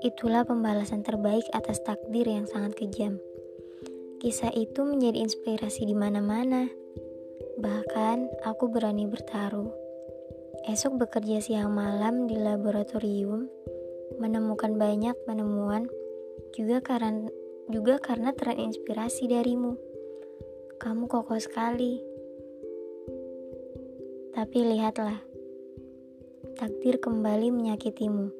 [0.00, 3.20] itulah pembalasan terbaik atas takdir yang sangat kejam.
[4.24, 6.64] Kisah itu menjadi inspirasi di mana-mana.
[7.60, 9.77] Bahkan aku berani bertaruh
[10.66, 13.46] Esok bekerja siang malam di laboratorium,
[14.18, 15.86] menemukan banyak penemuan
[16.56, 17.30] juga karena
[17.70, 19.78] juga karena terinspirasi darimu.
[20.80, 22.00] Kamu kokoh sekali.
[24.34, 25.20] Tapi lihatlah,
[26.58, 28.32] takdir kembali menyakitimu.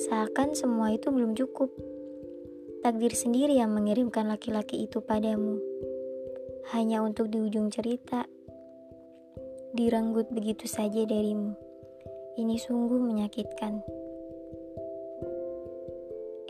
[0.00, 1.70] Seakan semua itu belum cukup.
[2.82, 5.60] Takdir sendiri yang mengirimkan laki-laki itu padamu.
[6.74, 8.26] Hanya untuk di ujung cerita
[9.72, 11.56] direnggut begitu saja darimu.
[12.36, 13.80] Ini sungguh menyakitkan.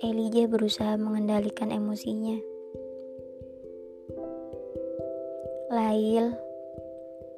[0.03, 2.35] Elijah berusaha mengendalikan emosinya.
[5.71, 6.35] Lail,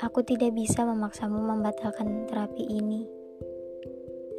[0.00, 3.04] aku tidak bisa memaksamu membatalkan terapi ini.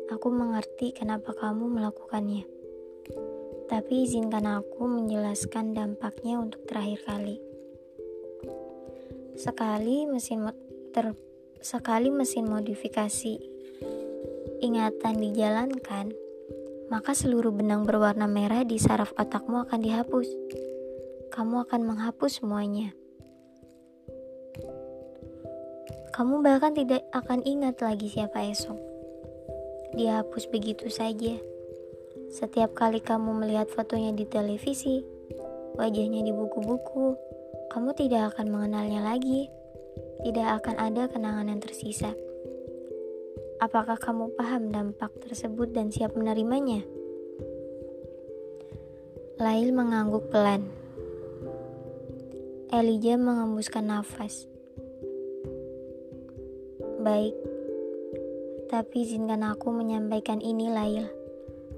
[0.10, 2.50] Aku mengerti kenapa kamu melakukannya.
[3.70, 7.38] Tapi izinkan aku menjelaskan dampaknya untuk terakhir kali.
[9.38, 10.50] Sekali mesin
[10.90, 11.14] ter
[11.66, 13.42] Sekali mesin modifikasi
[14.62, 16.14] ingatan dijalankan,
[16.94, 20.30] maka seluruh benang berwarna merah di saraf otakmu akan dihapus.
[21.34, 22.94] Kamu akan menghapus semuanya.
[26.14, 28.78] Kamu bahkan tidak akan ingat lagi siapa esok.
[29.98, 31.34] Dihapus begitu saja.
[32.30, 35.02] Setiap kali kamu melihat fotonya di televisi,
[35.82, 37.18] wajahnya di buku-buku,
[37.74, 39.50] kamu tidak akan mengenalnya lagi
[40.22, 42.16] tidak akan ada kenangan yang tersisa.
[43.60, 46.84] Apakah kamu paham dampak tersebut dan siap menerimanya?
[49.36, 50.68] Lail mengangguk pelan.
[52.72, 54.48] Elijah mengembuskan nafas.
[57.00, 57.36] Baik,
[58.68, 61.08] tapi izinkan aku menyampaikan ini, Lail.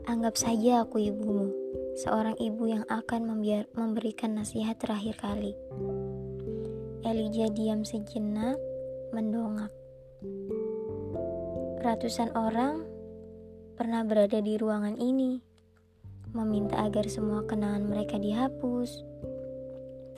[0.07, 1.51] Anggap saja aku ibumu,
[1.99, 3.27] seorang ibu yang akan
[3.75, 5.53] memberikan nasihat terakhir kali.
[7.07, 8.59] Elijah diam sejenak,
[9.15, 9.71] mendongak.
[11.79, 12.83] Ratusan orang
[13.79, 15.39] pernah berada di ruangan ini,
[16.35, 19.07] meminta agar semua kenangan mereka dihapus.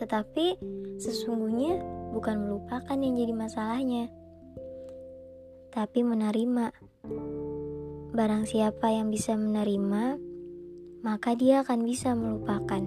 [0.02, 0.58] Tetapi
[0.98, 1.78] sesungguhnya
[2.10, 4.10] bukan melupakan yang jadi masalahnya,
[5.70, 6.74] tapi menerima.
[8.18, 10.18] Barang siapa yang bisa menerima,
[11.06, 12.82] maka dia akan bisa melupakan.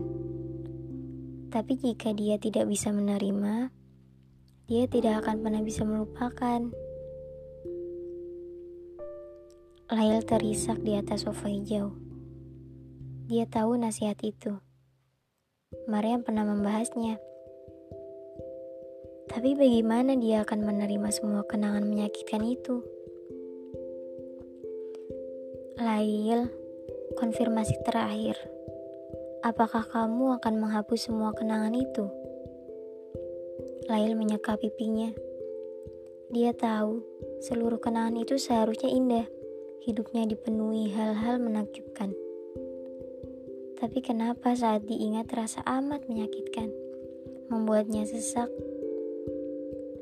[1.55, 3.82] Tapi jika dia tidak bisa menerima,
[4.71, 6.71] dia tidak akan pernah bisa melupakan.
[9.91, 11.93] Lail terisak di atas sofa hijau.
[13.27, 14.55] Dia tahu nasihat itu.
[15.91, 17.19] Mariam pernah membahasnya.
[19.33, 22.87] Tapi bagaimana dia akan menerima semua kenangan menyakitkan itu?
[25.81, 26.47] Lail,
[27.19, 28.39] konfirmasi terakhir.
[29.43, 32.22] Apakah kamu akan menghapus semua kenangan itu?
[33.93, 35.13] Lail menyeka pipinya.
[36.33, 37.05] Dia tahu
[37.45, 39.29] seluruh kenangan itu seharusnya indah
[39.85, 42.17] hidupnya dipenuhi hal-hal menakjubkan.
[43.77, 46.73] Tapi kenapa saat diingat terasa amat menyakitkan,
[47.53, 48.49] membuatnya sesak.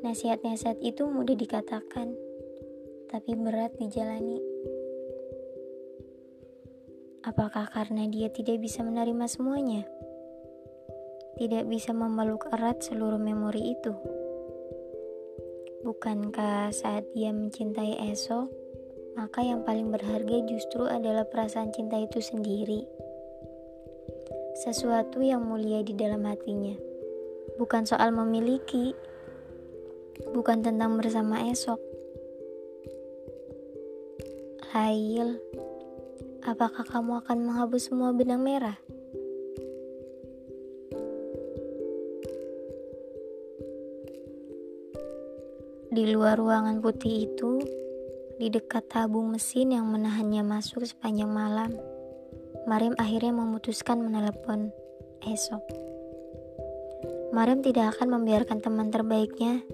[0.07, 2.15] Nasihat-nasihat itu mudah dikatakan,
[3.11, 4.39] tapi berat dijalani.
[7.27, 9.83] Apakah karena dia tidak bisa menerima semuanya?
[11.41, 13.89] Tidak bisa memeluk erat seluruh memori itu?
[15.81, 18.45] Bukankah saat dia mencintai esok,
[19.17, 22.85] maka yang paling berharga justru adalah perasaan cinta itu sendiri.
[24.53, 26.77] Sesuatu yang mulia di dalam hatinya,
[27.57, 28.93] bukan soal memiliki,
[30.37, 31.81] bukan tentang bersama esok.
[34.77, 35.41] Lail,
[36.45, 38.77] apakah kamu akan menghapus semua benang merah?
[45.91, 47.59] Di luar ruangan putih itu,
[48.39, 51.75] di dekat tabung mesin yang menahannya masuk sepanjang malam,
[52.63, 54.71] Mariam akhirnya memutuskan menelepon
[55.27, 55.59] esok.
[57.35, 59.67] Mariam tidak akan membiarkan teman terbaiknya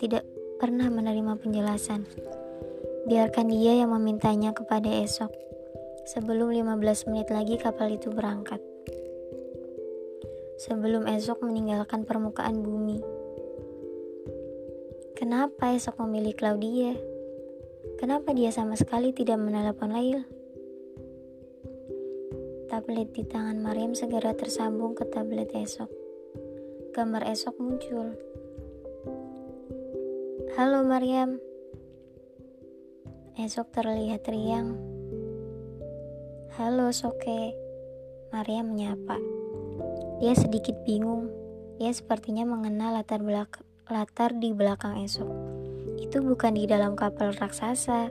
[0.00, 0.24] tidak
[0.56, 2.08] pernah menerima penjelasan.
[3.04, 5.28] Biarkan dia yang memintanya kepada esok.
[6.08, 8.64] Sebelum 15 menit lagi kapal itu berangkat.
[10.64, 13.17] Sebelum esok meninggalkan permukaan bumi.
[15.18, 16.94] Kenapa esok memilih Claudia?
[17.98, 20.22] Kenapa dia sama sekali tidak menelepon Lail?
[22.70, 25.90] Tablet di tangan Mariam segera tersambung ke tablet esok.
[26.94, 28.14] Gambar esok muncul.
[30.54, 31.42] Halo Mariam.
[33.42, 34.78] Esok terlihat riang.
[36.54, 37.58] Halo Soke.
[38.30, 39.18] Mariam menyapa.
[40.22, 41.26] Dia sedikit bingung.
[41.82, 45.48] Dia sepertinya mengenal latar belakang latar di belakang esok
[45.98, 48.08] itu bukan di dalam kapal raksasa.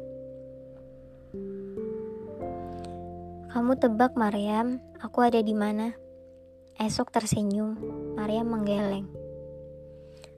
[3.47, 5.95] Kamu tebak, Mariam, aku ada di mana?
[6.77, 7.73] Esok tersenyum,
[8.13, 9.09] Mariam menggeleng.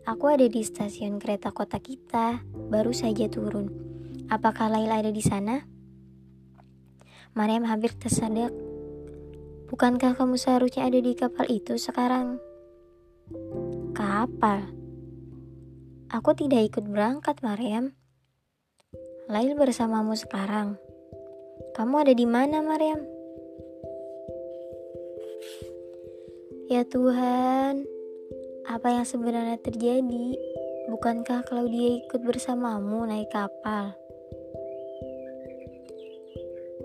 [0.08, 2.40] Aku ada di stasiun kereta kota kita,
[2.72, 3.68] baru saja turun.
[4.32, 5.68] Apakah Laila ada di sana?
[7.36, 8.56] Mariam hampir tersadak.
[9.68, 12.40] Bukankah kamu seharusnya ada di kapal itu sekarang?
[13.94, 14.79] Kapal?
[16.10, 17.94] Aku tidak ikut berangkat, Mariam.
[19.30, 20.74] Lail bersamamu sekarang.
[21.78, 22.98] Kamu ada di mana, Mariam?
[26.66, 27.86] Ya Tuhan,
[28.66, 30.34] apa yang sebenarnya terjadi?
[30.90, 33.94] Bukankah kalau dia ikut bersamamu naik kapal?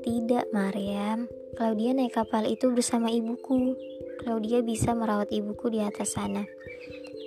[0.05, 1.33] Tidak, Mariam.
[1.57, 3.73] Claudia naik kapal itu bersama ibuku.
[4.21, 6.45] Claudia bisa merawat ibuku di atas sana.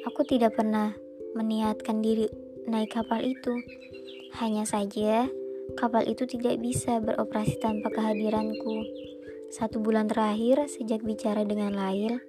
[0.05, 0.93] Aku tidak pernah
[1.33, 2.29] meniatkan diri
[2.67, 3.59] naik kapal itu.
[4.37, 5.27] Hanya saja,
[5.75, 8.85] kapal itu tidak bisa beroperasi tanpa kehadiranku.
[9.47, 12.19] Satu bulan terakhir, sejak bicara dengan Lail,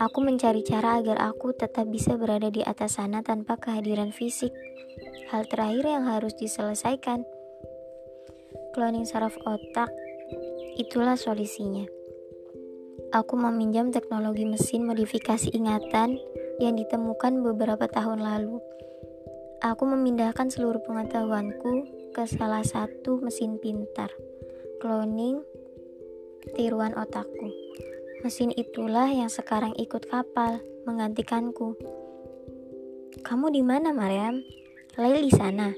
[0.00, 4.50] aku mencari cara agar aku tetap bisa berada di atas sana tanpa kehadiran fisik.
[5.28, 7.22] Hal terakhir yang harus diselesaikan.
[8.72, 9.92] Cloning saraf otak,
[10.80, 11.86] itulah solusinya.
[13.14, 16.18] Aku meminjam teknologi mesin modifikasi ingatan
[16.62, 18.60] yang ditemukan beberapa tahun lalu.
[19.64, 21.72] Aku memindahkan seluruh pengetahuanku
[22.12, 24.12] ke salah satu mesin pintar,
[24.78, 25.40] cloning
[26.52, 27.48] tiruan otakku.
[28.20, 31.76] Mesin itulah yang sekarang ikut kapal menggantikanku.
[33.24, 34.44] Kamu di mana, Mariam?
[35.00, 35.72] Lail di sana.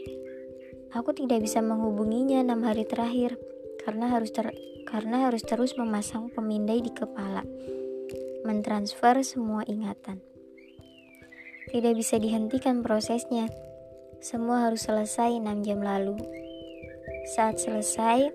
[0.94, 3.38] Aku tidak bisa menghubunginya enam hari terakhir
[3.82, 4.50] karena harus ter
[4.86, 7.42] karena harus terus memasang pemindai di kepala,
[8.46, 10.22] mentransfer semua ingatan.
[11.66, 13.50] Tidak bisa dihentikan prosesnya.
[14.22, 16.14] Semua harus selesai 6 jam lalu.
[17.34, 18.30] Saat selesai,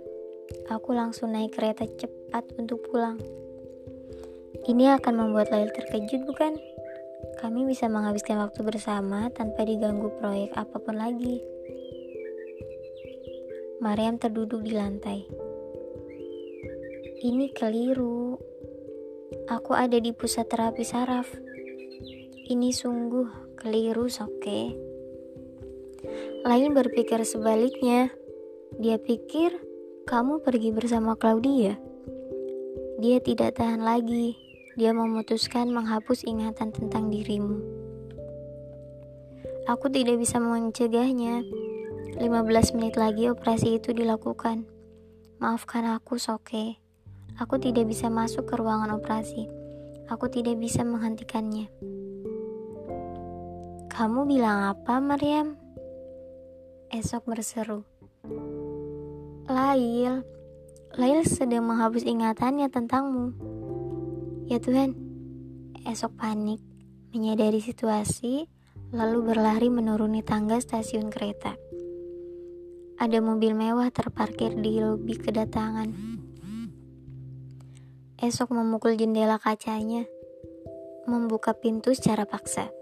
[0.68, 3.16] aku langsung naik kereta cepat untuk pulang.
[4.68, 6.60] Ini akan membuat Lail terkejut, bukan?
[7.40, 11.42] Kami bisa menghabiskan waktu bersama tanpa diganggu proyek apa pun lagi.
[13.82, 15.26] Mariam terduduk di lantai.
[17.22, 18.38] Ini keliru.
[19.50, 21.51] Aku ada di pusat terapi saraf.
[22.52, 24.76] Ini sungguh keliru, Soke.
[26.44, 28.12] Lain berpikir sebaliknya.
[28.76, 29.56] Dia pikir
[30.04, 31.80] kamu pergi bersama Claudia.
[33.00, 37.60] Dia tidak tahan lagi dia memutuskan menghapus ingatan tentang dirimu.
[39.68, 41.44] Aku tidak bisa mencegahnya.
[42.16, 44.68] 15 menit lagi operasi itu dilakukan.
[45.44, 46.80] Maafkan aku, Soke.
[47.40, 49.48] Aku tidak bisa masuk ke ruangan operasi.
[50.12, 51.72] Aku tidak bisa menghentikannya.
[54.02, 55.54] Kamu bilang apa, Maryam?
[56.90, 57.86] Esok berseru.
[59.46, 60.26] Lail,
[60.98, 63.38] Lail sedang menghapus ingatannya tentangmu.
[64.50, 64.98] Ya Tuhan,
[65.86, 66.66] esok panik,
[67.14, 68.50] menyadari situasi,
[68.90, 71.54] lalu berlari menuruni tangga stasiun kereta.
[72.98, 75.90] Ada mobil mewah terparkir di lobi kedatangan.
[78.18, 80.10] Esok memukul jendela kacanya,
[81.06, 82.81] membuka pintu secara paksa.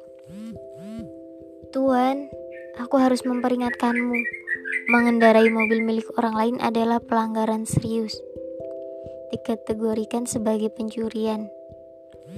[1.70, 2.26] Tuan,
[2.82, 4.18] aku harus memperingatkanmu.
[4.90, 8.18] Mengendarai mobil milik orang lain adalah pelanggaran serius.
[9.30, 11.54] Dikategorikan sebagai pencurian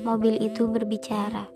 [0.03, 1.47] mobil itu berbicara.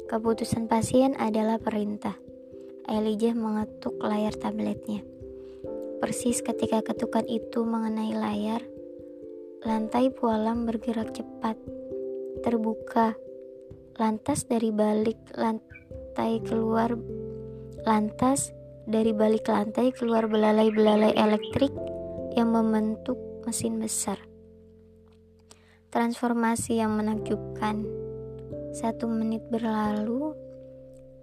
[0.07, 2.15] Keputusan pasien adalah perintah.
[2.88, 5.03] Elijah mengetuk layar tabletnya.
[5.99, 8.63] Persis ketika ketukan itu mengenai layar,
[9.68, 11.59] lantai pualam bergerak cepat,
[12.39, 13.20] terbuka.
[13.99, 16.95] Lantas dari balik lantai keluar
[17.84, 18.55] lantas
[18.88, 21.76] dari balik lantai keluar belalai-belalai elektrik
[22.39, 24.15] yang membentuk mesin besar.
[25.91, 27.84] Transformasi yang menakjubkan.
[28.72, 30.32] Satu menit berlalu,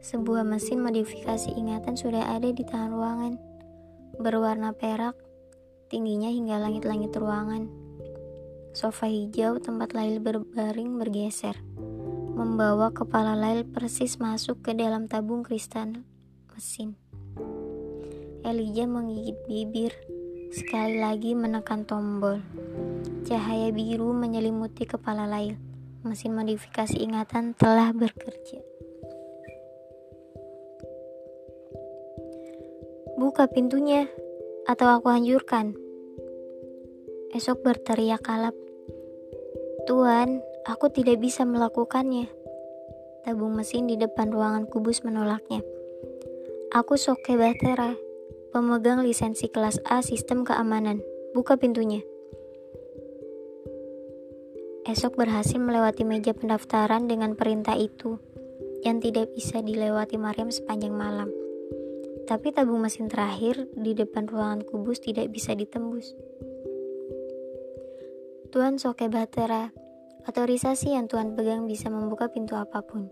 [0.05, 3.35] sebuah mesin modifikasi ingatan sudah ada di tangan ruangan.
[4.21, 5.17] Berwarna perak,
[5.89, 7.84] tingginya hingga langit-langit ruangan.
[8.75, 11.55] Sofa hijau tempat Lail berbaring bergeser,
[12.35, 16.03] membawa kepala Lail persis masuk ke dalam tabung kristal
[16.51, 16.99] mesin.
[18.43, 19.95] Elijah menggigit bibir
[20.51, 22.43] sekali lagi menekan tombol.
[23.23, 25.55] Cahaya biru menyelimuti kepala Lail.
[26.03, 28.59] Mesin modifikasi ingatan telah bekerja.
[33.15, 34.11] Buka pintunya,
[34.67, 35.79] atau aku hancurkan.
[37.31, 38.64] Esok berteriak kalap.
[39.85, 42.33] Tuan, aku tidak bisa melakukannya.
[43.21, 45.61] Tabung mesin di depan ruangan kubus menolaknya.
[46.73, 47.93] Aku Soke Batera,
[48.49, 51.05] pemegang lisensi kelas A sistem keamanan.
[51.37, 52.01] Buka pintunya.
[54.89, 58.17] Esok berhasil melewati meja pendaftaran dengan perintah itu
[58.89, 61.29] yang tidak bisa dilewati Mariam sepanjang malam.
[62.25, 66.17] Tapi tabung mesin terakhir di depan ruangan kubus tidak bisa ditembus.
[68.55, 69.75] Tuan Soke Batera,
[70.31, 73.11] otorisasi yang Tuan pegang bisa membuka pintu apa pun.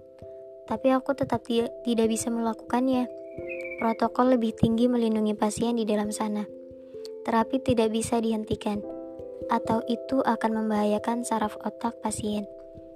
[0.70, 1.42] tapi aku tetap
[1.82, 3.10] tidak bisa melakukannya.
[3.82, 6.46] Protokol lebih tinggi melindungi pasien di dalam sana.
[7.26, 8.86] Terapi tidak bisa dihentikan,
[9.50, 12.46] atau itu akan membahayakan saraf otak pasien.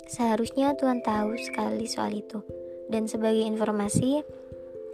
[0.07, 2.47] Seharusnya Tuhan tahu sekali soal itu.
[2.87, 4.23] Dan sebagai informasi,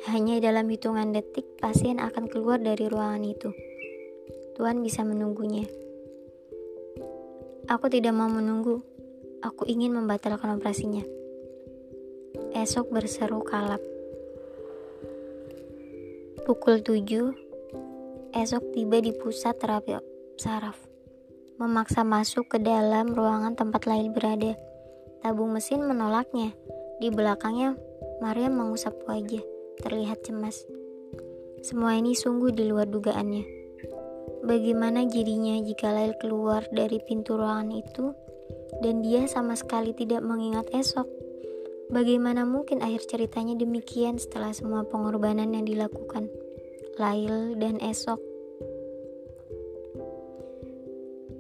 [0.08, 3.52] hanya dalam hitungan detik pasien akan keluar dari ruangan itu.
[4.56, 5.81] Tuhan bisa menunggunya.
[7.70, 8.82] Aku tidak mau menunggu.
[9.38, 11.06] Aku ingin membatalkan operasinya.
[12.58, 13.78] Esok berseru kalap.
[16.42, 19.94] Pukul 7, esok tiba di pusat terapi
[20.34, 20.74] saraf.
[21.62, 24.58] Memaksa masuk ke dalam ruangan tempat Lail berada.
[25.22, 26.50] Tabung mesin menolaknya.
[26.98, 27.78] Di belakangnya,
[28.18, 29.42] Maria mengusap wajah,
[29.78, 30.66] terlihat cemas.
[31.62, 33.61] Semua ini sungguh di luar dugaannya.
[34.42, 38.10] Bagaimana jadinya jika Lail keluar dari pintu ruangan itu
[38.82, 41.06] dan dia sama sekali tidak mengingat esok?
[41.92, 46.26] Bagaimana mungkin akhir ceritanya demikian setelah semua pengorbanan yang dilakukan
[46.96, 48.18] Lail dan esok?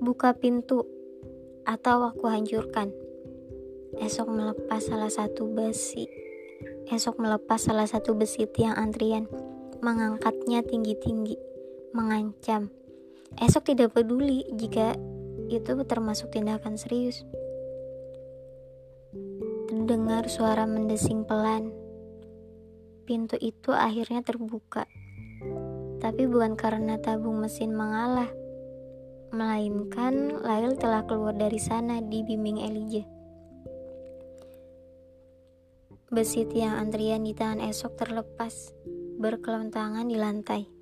[0.02, 0.86] Buka pintu
[1.66, 2.90] atau aku hancurkan.
[3.98, 6.08] Esok melepas salah satu besi.
[6.90, 9.28] Esok melepas salah satu besi tiang antrian,
[9.84, 11.38] mengangkatnya tinggi-tinggi,
[11.92, 12.72] mengancam
[13.40, 14.92] Esok tidak peduli jika
[15.48, 17.24] itu termasuk tindakan serius.
[19.72, 21.72] Terdengar suara mendesing pelan.
[23.08, 24.84] Pintu itu akhirnya terbuka.
[25.96, 28.28] Tapi bukan karena tabung mesin mengalah,
[29.32, 33.06] melainkan Lail telah keluar dari sana di bimbing Elijah.
[36.12, 38.76] Besi tiang antrian di tangan esok terlepas,
[39.16, 40.81] berkelontangan di lantai.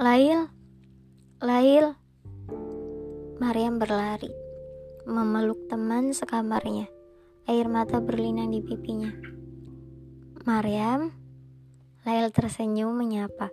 [0.00, 0.48] Lail,
[1.44, 1.92] Lail.
[3.36, 4.32] Mariam berlari,
[5.04, 6.88] memeluk teman sekamarnya.
[7.44, 9.12] Air mata berlinang di pipinya.
[10.48, 11.12] Mariam,
[12.08, 13.52] Lail tersenyum menyapa.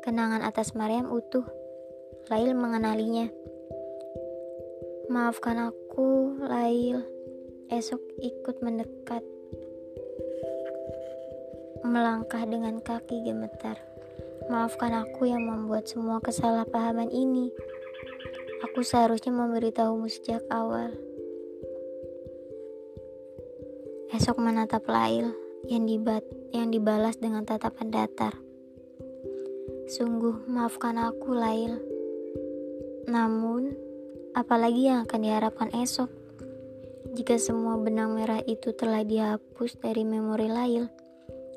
[0.00, 1.44] Kenangan atas Mariam utuh.
[2.32, 3.28] Lail mengenalinya.
[5.12, 7.04] Maafkan aku, Lail.
[7.68, 9.20] Esok ikut mendekat.
[11.84, 13.93] Melangkah dengan kaki gemetar.
[14.44, 17.48] Maafkan aku yang membuat semua kesalahpahaman ini.
[18.60, 20.92] Aku seharusnya memberitahumu sejak awal.
[24.12, 25.32] Esok menatap Lail
[25.64, 26.20] yang dibat
[26.52, 28.36] yang dibalas dengan tatapan datar.
[29.88, 31.80] Sungguh maafkan aku Lail.
[33.08, 33.72] Namun,
[34.36, 36.12] apalagi yang akan diharapkan esok?
[37.16, 40.92] Jika semua benang merah itu telah dihapus dari memori Lail,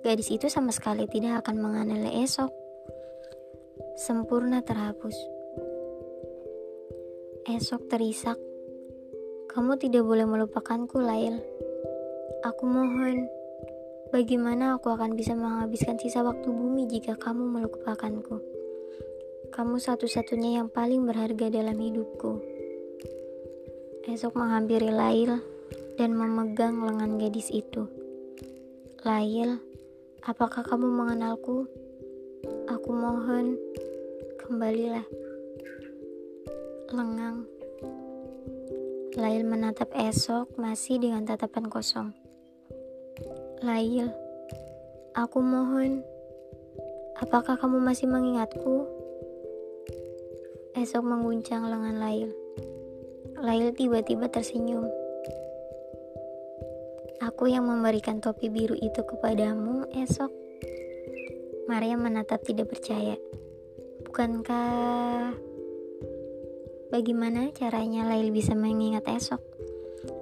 [0.07, 2.66] gadis itu sama sekali tidak akan mengenali esok
[3.97, 5.17] sempurna terhapus.
[7.49, 8.37] Esok terisak,
[9.49, 11.41] kamu tidak boleh melupakanku, Lail.
[12.45, 13.25] Aku mohon,
[14.13, 18.37] bagaimana aku akan bisa menghabiskan sisa waktu bumi jika kamu melupakanku?
[19.49, 22.37] Kamu satu-satunya yang paling berharga dalam hidupku.
[24.05, 25.41] Esok menghampiri Lail
[25.97, 27.89] dan memegang lengan gadis itu.
[29.01, 29.57] Lail,
[30.21, 31.65] apakah kamu mengenalku?
[32.69, 33.57] Aku mohon,
[34.47, 35.03] kembalilah.
[36.95, 37.43] Lengang.
[39.19, 42.15] Lail menatap esok masih dengan tatapan kosong.
[43.59, 44.07] Lail,
[45.11, 45.99] aku mohon,
[47.19, 48.87] apakah kamu masih mengingatku?
[50.79, 52.31] Esok mengguncang lengan Lail.
[53.43, 54.87] Lail tiba-tiba tersenyum.
[57.19, 60.31] Aku yang memberikan topi biru itu kepadamu esok.
[61.67, 63.19] Maria menatap tidak percaya.
[64.17, 65.37] Bukankah
[66.89, 69.37] bagaimana caranya Lail bisa mengingat esok?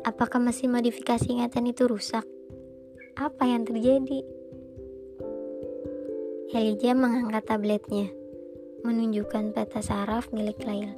[0.03, 2.27] Apakah mesin modifikasi ingatan itu rusak?
[3.15, 4.19] Apa yang terjadi?
[6.51, 8.11] Elijah mengangkat tabletnya,
[8.83, 10.91] menunjukkan peta saraf milik Lail.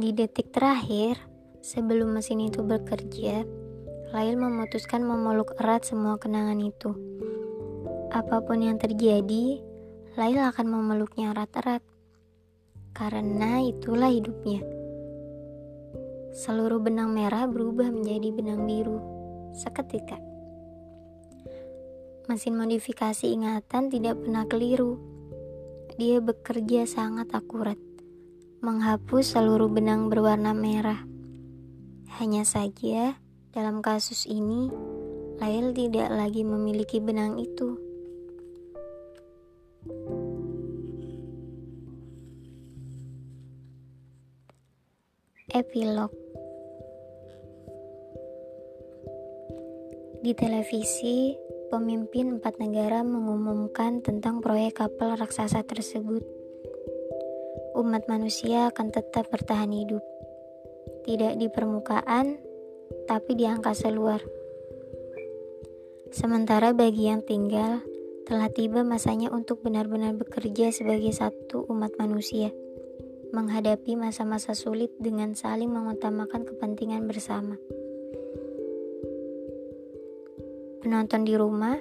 [0.00, 1.20] Di detik terakhir,
[1.60, 3.44] sebelum mesin itu bekerja,
[4.16, 6.96] Lail memutuskan memeluk erat semua kenangan itu.
[8.08, 9.67] Apa pun yang terjadi,
[10.18, 11.78] Lail akan memeluknya erat-erat.
[12.90, 14.66] Karena itulah hidupnya.
[16.34, 18.98] Seluruh benang merah berubah menjadi benang biru
[19.54, 20.18] seketika.
[22.26, 24.98] Mesin modifikasi ingatan tidak pernah keliru.
[26.02, 27.78] Dia bekerja sangat akurat,
[28.58, 30.98] menghapus seluruh benang berwarna merah.
[32.18, 33.14] Hanya saja,
[33.54, 34.66] dalam kasus ini,
[35.38, 37.87] Lail tidak lagi memiliki benang itu.
[45.48, 46.12] Epilog
[50.20, 51.32] Di televisi,
[51.72, 56.20] pemimpin empat negara mengumumkan tentang proyek kapal raksasa tersebut.
[57.80, 60.04] Umat manusia akan tetap bertahan hidup,
[61.08, 62.36] tidak di permukaan,
[63.08, 64.20] tapi di angkasa luar.
[66.12, 67.80] Sementara bagi yang tinggal,
[68.28, 72.52] telah tiba masanya untuk benar-benar bekerja sebagai satu umat manusia
[73.32, 77.60] menghadapi masa-masa sulit dengan saling mengutamakan kepentingan bersama.
[80.80, 81.76] Penonton di rumah,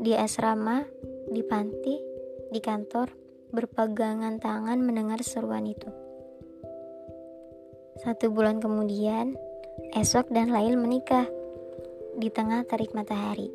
[0.00, 0.82] di asrama,
[1.28, 1.96] di panti,
[2.48, 3.12] di kantor,
[3.52, 5.88] berpegangan tangan mendengar seruan itu.
[7.98, 9.34] Satu bulan kemudian,
[9.94, 11.26] Esok dan Lail menikah
[12.18, 13.50] di tengah tarik matahari.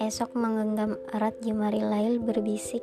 [0.00, 2.82] Esok menggenggam erat jemari Lail berbisik,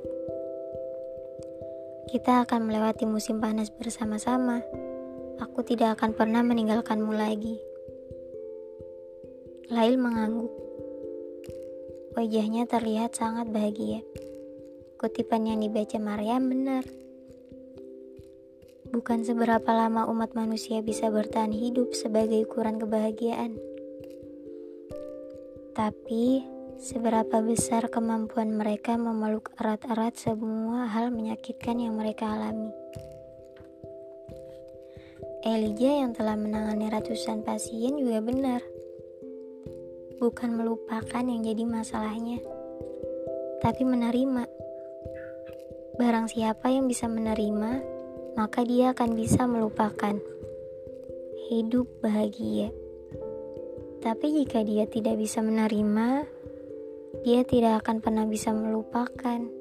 [2.07, 4.63] "Kita akan melewati musim panas bersama-sama.
[5.43, 7.59] Aku tidak akan pernah meninggalkanmu lagi."
[9.67, 10.49] Lail mengangguk.
[12.15, 14.01] Wajahnya terlihat sangat bahagia.
[14.97, 16.81] Kutipan yang dibaca Maryam benar.
[18.89, 23.59] Bukan seberapa lama umat manusia bisa bertahan hidup sebagai ukuran kebahagiaan,
[25.75, 26.41] tapi
[26.77, 32.69] seberapa besar kemampuan mereka memeluk erat-erat semua hal menyakitkan yang mereka alami.
[35.41, 38.61] Elijah yang telah menangani ratusan pasien juga benar
[40.17, 42.41] bukan melupakan yang jadi masalahnya,
[43.61, 44.49] tapi menerima.
[45.97, 47.81] Barang siapa yang bisa menerima,
[48.37, 50.17] maka dia akan bisa melupakan.
[51.47, 52.69] Hidup bahagia.
[54.03, 56.36] Tapi jika dia tidak bisa menerima,
[57.25, 59.56] dia tidak akan pernah bisa melupakan.